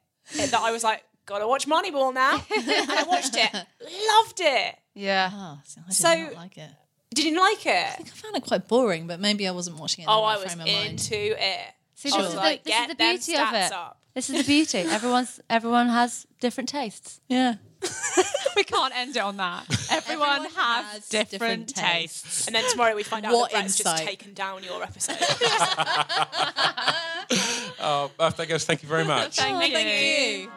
that 0.51 0.55
I 0.61 0.73
was 0.73 0.83
like, 0.83 1.05
gotta 1.26 1.46
watch 1.46 1.66
Moneyball 1.66 2.12
now. 2.14 2.35
and 2.56 2.90
I 2.90 3.04
watched 3.08 3.35
it, 3.37 3.52
loved 3.52 4.40
it. 4.40 4.76
Yeah. 4.94 5.30
Ah, 5.32 5.56
oh, 5.58 5.62
so 5.64 5.80
I 5.85 5.88
did 5.88 5.94
So- 5.96 6.14
not 6.14 6.35
like 6.35 6.58
it. 6.58 6.70
Did 7.14 7.26
you 7.26 7.38
like 7.38 7.66
it? 7.66 7.70
I 7.70 7.90
think 7.96 8.08
I 8.08 8.12
found 8.12 8.37
it 8.37 8.42
quite 8.42 8.66
boring, 8.68 9.06
but 9.06 9.20
maybe 9.20 9.46
I 9.46 9.50
wasn't 9.50 9.78
watching 9.78 10.04
it. 10.04 10.08
Oh, 10.11 10.16
the 10.16 10.22
right 10.22 10.32
I 10.38 10.42
was 10.42 10.54
frame 10.54 10.61
of 10.61 10.66
mind. 10.66 10.88
into 10.92 11.14
it. 11.14 11.61
See, 11.94 12.08
I 12.08 12.11
this 12.12 12.16
was 12.16 12.28
is, 12.28 12.35
like, 12.37 12.64
the, 12.64 12.70
this 12.70 12.74
is 12.74 12.87
get 12.87 12.88
the 12.88 12.94
them 12.94 13.16
beauty 13.16 13.35
of 13.37 13.52
it. 13.54 13.72
up. 13.72 13.98
This 14.14 14.30
is 14.30 14.37
the 14.38 14.44
beauty. 14.44 14.78
Everyone's 14.90 15.40
everyone 15.50 15.88
has 15.90 16.26
different 16.40 16.70
tastes. 16.70 17.20
Yeah, 17.28 17.56
We 18.56 18.64
can't 18.64 18.96
end 18.96 19.14
it 19.16 19.20
on 19.20 19.37
that. 19.37 19.64
Everyone, 19.90 20.28
Everyone 20.28 20.50
has, 20.54 20.85
has 20.92 21.08
different, 21.11 21.66
different 21.68 21.74
tastes. 21.74 22.46
And 22.46 22.54
then 22.56 22.64
tomorrow 22.70 22.94
we 22.96 23.02
find 23.02 23.26
out 23.26 23.32
What 23.35 23.50
that 23.50 23.58
Brett's 23.61 23.76
just 23.76 23.88
insight. 23.90 24.06
taken 24.08 24.32
down 24.32 24.62
your 24.64 24.82
episode. 24.82 25.16
Oh, 27.85 28.04
uh, 28.04 28.08
birthday 28.16 28.46
girls, 28.46 28.64
thank 28.64 28.82
you 28.82 28.88
very 28.88 29.04
much. 29.04 29.37
Thank, 29.37 29.66
you. 29.66 29.72
Thank 29.74 30.42
you. 30.44 30.52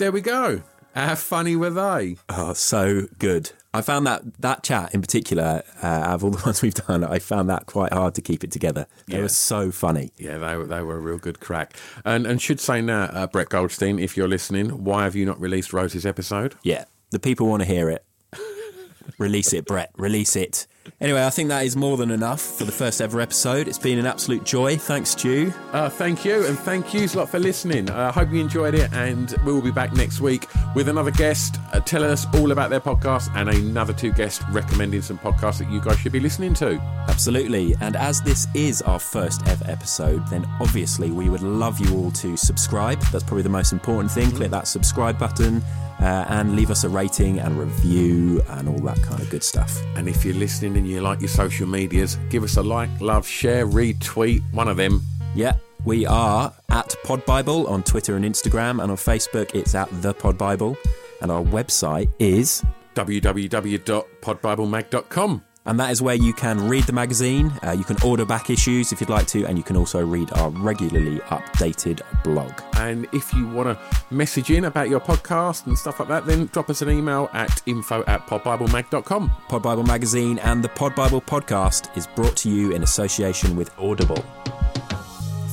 There 0.00 0.10
we 0.12 0.20
go. 0.20 0.62
How 0.96 1.14
funny 1.14 1.54
were 1.54 1.70
they? 1.70 2.16
Oh, 2.28 2.52
so 2.54 3.06
good. 3.18 3.52
I 3.72 3.80
found 3.82 4.06
that 4.08 4.22
that 4.40 4.64
chat 4.64 4.92
in 4.92 5.00
particular, 5.00 5.62
uh, 5.82 5.86
out 5.86 6.14
of 6.14 6.24
all 6.24 6.30
the 6.36 6.42
ones 6.44 6.62
we've 6.62 6.74
done, 6.74 7.04
I 7.04 7.20
found 7.20 7.48
that 7.48 7.66
quite 7.66 7.92
hard 7.92 8.14
to 8.16 8.22
keep 8.22 8.42
it 8.42 8.50
together. 8.50 8.86
They 9.06 9.16
Yeah. 9.18 9.22
were 9.22 9.28
so 9.28 9.70
funny. 9.70 10.10
Yeah, 10.18 10.38
they 10.38 10.56
were, 10.56 10.66
they 10.66 10.82
were 10.82 10.96
a 10.96 11.00
real 11.00 11.18
good 11.18 11.38
crack. 11.38 11.76
And 12.04 12.26
and 12.26 12.42
should 12.42 12.58
say 12.60 12.80
now, 12.82 13.04
uh, 13.04 13.26
Brett 13.28 13.50
Goldstein, 13.50 13.98
if 14.00 14.16
you're 14.16 14.26
listening, 14.26 14.82
why 14.84 15.04
have 15.04 15.14
you 15.14 15.24
not 15.24 15.40
released 15.40 15.72
Rose's 15.72 16.04
episode? 16.04 16.56
Yeah, 16.64 16.86
the 17.10 17.20
people 17.20 17.46
want 17.46 17.62
to 17.62 17.66
hear 17.68 17.88
it. 17.88 18.04
Release 19.18 19.52
it, 19.52 19.66
Brett. 19.66 19.90
Release 19.96 20.34
it. 20.34 20.66
Anyway, 21.00 21.24
I 21.24 21.30
think 21.30 21.48
that 21.48 21.64
is 21.64 21.76
more 21.76 21.96
than 21.96 22.10
enough 22.10 22.40
for 22.40 22.64
the 22.64 22.72
first 22.72 23.00
ever 23.00 23.20
episode. 23.20 23.68
It's 23.68 23.78
been 23.78 23.98
an 23.98 24.06
absolute 24.06 24.44
joy. 24.44 24.76
Thanks, 24.76 25.10
Stu. 25.10 25.52
Uh, 25.72 25.88
thank 25.88 26.24
you, 26.24 26.46
and 26.46 26.58
thank 26.58 26.92
you 26.92 27.06
a 27.06 27.16
lot 27.16 27.28
for 27.28 27.38
listening. 27.38 27.90
I 27.90 28.08
uh, 28.08 28.12
hope 28.12 28.30
you 28.30 28.40
enjoyed 28.40 28.74
it, 28.74 28.92
and 28.92 29.34
we 29.44 29.52
will 29.52 29.62
be 29.62 29.70
back 29.70 29.92
next 29.92 30.20
week 30.20 30.46
with 30.74 30.88
another 30.88 31.10
guest 31.10 31.56
uh, 31.72 31.80
telling 31.80 32.10
us 32.10 32.26
all 32.34 32.52
about 32.52 32.70
their 32.70 32.80
podcast 32.80 33.34
and 33.34 33.48
another 33.48 33.92
two 33.92 34.12
guests 34.12 34.42
recommending 34.50 35.02
some 35.02 35.18
podcasts 35.18 35.58
that 35.58 35.70
you 35.70 35.80
guys 35.80 35.98
should 35.98 36.12
be 36.12 36.20
listening 36.20 36.54
to. 36.54 36.78
Absolutely. 37.08 37.74
And 37.80 37.96
as 37.96 38.20
this 38.22 38.46
is 38.54 38.82
our 38.82 38.98
first 38.98 39.46
ever 39.48 39.64
episode, 39.70 40.26
then 40.28 40.46
obviously 40.60 41.10
we 41.10 41.28
would 41.28 41.42
love 41.42 41.80
you 41.80 41.96
all 41.96 42.10
to 42.12 42.36
subscribe. 42.36 43.00
That's 43.12 43.24
probably 43.24 43.42
the 43.42 43.48
most 43.48 43.72
important 43.72 44.10
thing. 44.10 44.30
Click 44.30 44.50
that 44.50 44.68
subscribe 44.68 45.18
button 45.18 45.62
uh, 46.00 46.24
and 46.28 46.56
leave 46.56 46.70
us 46.70 46.84
a 46.84 46.88
rating 46.88 47.38
and 47.38 47.58
review 47.58 48.42
and 48.50 48.68
all 48.68 48.78
that 48.78 49.00
kind 49.02 49.20
of 49.20 49.28
good 49.30 49.42
stuff. 49.42 49.80
And 49.96 50.08
if 50.08 50.24
you're 50.24 50.34
listening 50.34 50.76
and 50.76 50.88
you 50.88 51.00
like 51.00 51.20
your 51.20 51.28
social 51.28 51.66
medias, 51.66 52.16
give 52.30 52.42
us 52.42 52.56
a 52.56 52.62
like, 52.62 52.88
love, 53.00 53.26
share, 53.26 53.66
retweet, 53.66 54.42
one 54.52 54.68
of 54.68 54.76
them. 54.76 55.02
Yeah. 55.34 55.54
We 55.84 56.06
are 56.06 56.52
at 56.68 56.94
Pod 57.04 57.24
Bible 57.24 57.66
on 57.66 57.82
Twitter 57.82 58.16
and 58.16 58.24
Instagram, 58.24 58.82
and 58.82 58.90
on 58.90 58.98
Facebook 58.98 59.54
it's 59.54 59.74
at 59.74 59.88
The 60.02 60.12
Pod 60.12 60.36
Bible, 60.36 60.76
and 61.22 61.32
our 61.32 61.42
website 61.42 62.12
is 62.18 62.62
www.podbiblemag.com. 62.94 65.49
And 65.66 65.78
that 65.78 65.90
is 65.90 66.00
where 66.00 66.14
you 66.14 66.32
can 66.32 66.68
read 66.68 66.84
the 66.84 66.92
magazine, 66.92 67.52
uh, 67.62 67.72
you 67.72 67.84
can 67.84 67.96
order 68.02 68.24
back 68.24 68.48
issues 68.48 68.92
if 68.92 69.00
you'd 69.00 69.10
like 69.10 69.26
to, 69.28 69.44
and 69.44 69.58
you 69.58 69.64
can 69.64 69.76
also 69.76 70.04
read 70.04 70.32
our 70.32 70.50
regularly 70.50 71.18
updated 71.20 72.00
blog. 72.24 72.52
And 72.74 73.06
if 73.12 73.32
you 73.34 73.46
want 73.48 73.68
to 73.68 74.14
message 74.14 74.50
in 74.50 74.64
about 74.64 74.88
your 74.88 75.00
podcast 75.00 75.66
and 75.66 75.76
stuff 75.76 76.00
like 76.00 76.08
that, 76.08 76.26
then 76.26 76.46
drop 76.46 76.70
us 76.70 76.80
an 76.80 76.90
email 76.90 77.28
at 77.34 77.62
info 77.66 78.02
at 78.06 78.26
podbiblemag.com. 78.26 79.30
Pod 79.48 79.62
Bible 79.62 79.84
Magazine 79.84 80.38
and 80.38 80.64
the 80.64 80.68
Pod 80.70 80.94
Bible 80.94 81.20
Podcast 81.20 81.94
is 81.96 82.06
brought 82.06 82.36
to 82.38 82.50
you 82.50 82.72
in 82.72 82.82
association 82.82 83.54
with 83.54 83.70
Audible. 83.78 84.24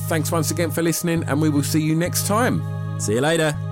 Thanks 0.08 0.32
once 0.32 0.50
again 0.50 0.70
for 0.70 0.80
listening, 0.82 1.22
and 1.24 1.40
we 1.40 1.50
will 1.50 1.62
see 1.62 1.82
you 1.82 1.94
next 1.94 2.26
time. 2.26 2.62
See 2.98 3.14
you 3.14 3.20
later. 3.20 3.67